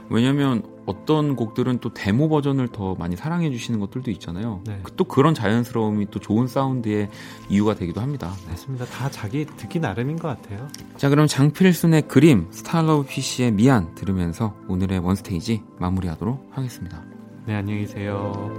왜냐면 0.08 0.62
어떤 0.90 1.36
곡들은 1.36 1.78
또 1.78 1.94
데모 1.94 2.28
버전을 2.28 2.68
더 2.68 2.94
많이 2.96 3.16
사랑해 3.16 3.50
주시는 3.50 3.80
것들도 3.80 4.10
있잖아요. 4.12 4.60
네. 4.66 4.80
그- 4.82 4.92
또 4.96 5.04
그런 5.04 5.32
자연스러움이 5.34 6.06
또 6.10 6.18
좋은 6.18 6.46
사운드의 6.46 7.08
이유가 7.48 7.74
되기도 7.74 8.00
합니다. 8.00 8.32
네. 8.44 8.50
맞습니다. 8.50 8.84
다 8.86 9.08
자기 9.10 9.46
듣기 9.46 9.78
나름인 9.80 10.18
것 10.18 10.28
같아요. 10.28 10.68
자, 10.96 11.08
그럼 11.08 11.26
장필순의 11.26 12.02
그림, 12.08 12.48
Starlovefish의 12.50 13.52
미안 13.52 13.94
들으면서 13.94 14.54
오늘의 14.68 14.98
원스테이지 14.98 15.62
마무리하도록 15.78 16.48
하겠습니다. 16.52 17.02
네, 17.46 17.54
안녕히 17.54 17.80
계세요. 17.82 18.50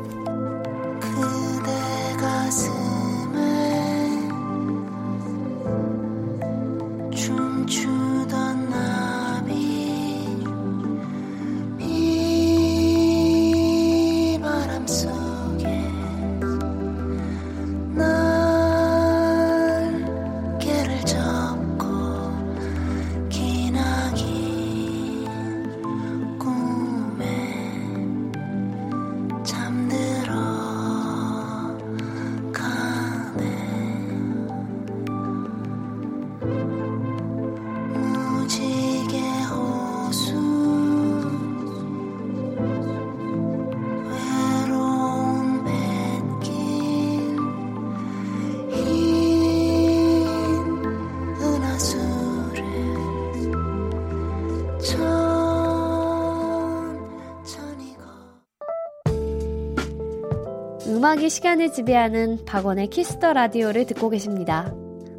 시간을 61.62 61.72
지배하는 61.72 62.40
박원의 62.46 62.88
Kiss 62.88 63.14
the 63.14 63.34
Radio를 63.34 63.86
듣고 63.86 64.10
계십니다. 64.10 64.74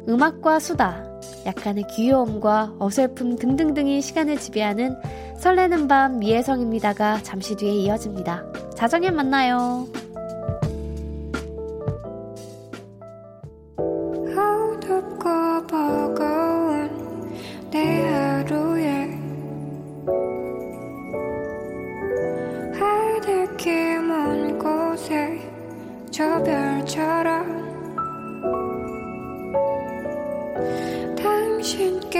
음악과 0.09 0.59
수다, 0.59 1.05
약간의 1.45 1.85
귀여움과 1.95 2.75
어설픔 2.79 3.37
등등등이 3.37 4.01
시간을 4.01 4.37
지배하는 4.37 4.97
설레는 5.39 5.87
밤 5.87 6.19
이혜성입니다가 6.19 7.23
잠시 7.23 7.55
뒤에 7.55 7.71
이어집니다. 7.71 8.43
자정에 8.75 9.09
만나요. 9.09 9.87
저 26.13 26.23
별처럼 26.43 27.73
당신께 31.15 32.19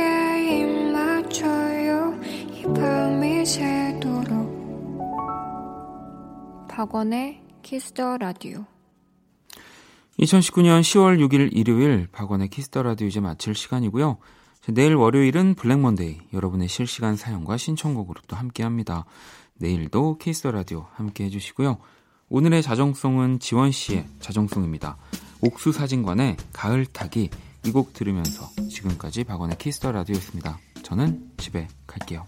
입 0.49 0.91
맞춰요 0.91 2.19
이 2.49 2.63
밤이 2.73 3.45
새도록 3.45 4.97
박원의 6.67 7.43
Kiss 7.61 7.93
the 7.93 8.17
Radio 8.17 8.65
2019년 10.19 10.81
10월 10.81 11.19
6일 11.19 11.55
일요일 11.55 12.07
박원의 12.11 12.47
Kiss 12.47 12.67
the 12.67 12.81
Radio 12.81 13.07
이제 13.07 13.19
마칠 13.19 13.53
시간이고요. 13.53 14.17
내일 14.69 14.95
월요일은 14.95 15.53
Black 15.53 15.79
Monday 15.79 16.17
여러분의 16.33 16.67
실시간 16.67 17.15
사연과 17.15 17.57
신청곡으로 17.57 18.21
또 18.27 18.35
함께합니다. 18.35 19.05
내일도 19.55 20.17
Kiss 20.17 20.37
the 20.37 20.51
Radio 20.51 20.87
함께 20.93 21.25
해주시고요. 21.25 21.77
오늘의 22.35 22.63
자정송은 22.63 23.37
지원 23.37 23.71
씨의 23.71 24.07
자정송입니다. 24.19 24.97
옥수 25.41 25.71
사진관의 25.71 26.37
가을 26.51 26.87
타기 26.87 27.29
이 27.63 27.71
곡 27.71 27.93
들으면서 27.93 28.49
지금까지 28.71 29.23
박원의 29.23 29.59
Kiss 29.59 29.78
the 29.78 29.91
Radio였습니다. 29.91 30.57
저는 30.81 31.29
집에 31.37 31.67
갈게요. 31.85 32.25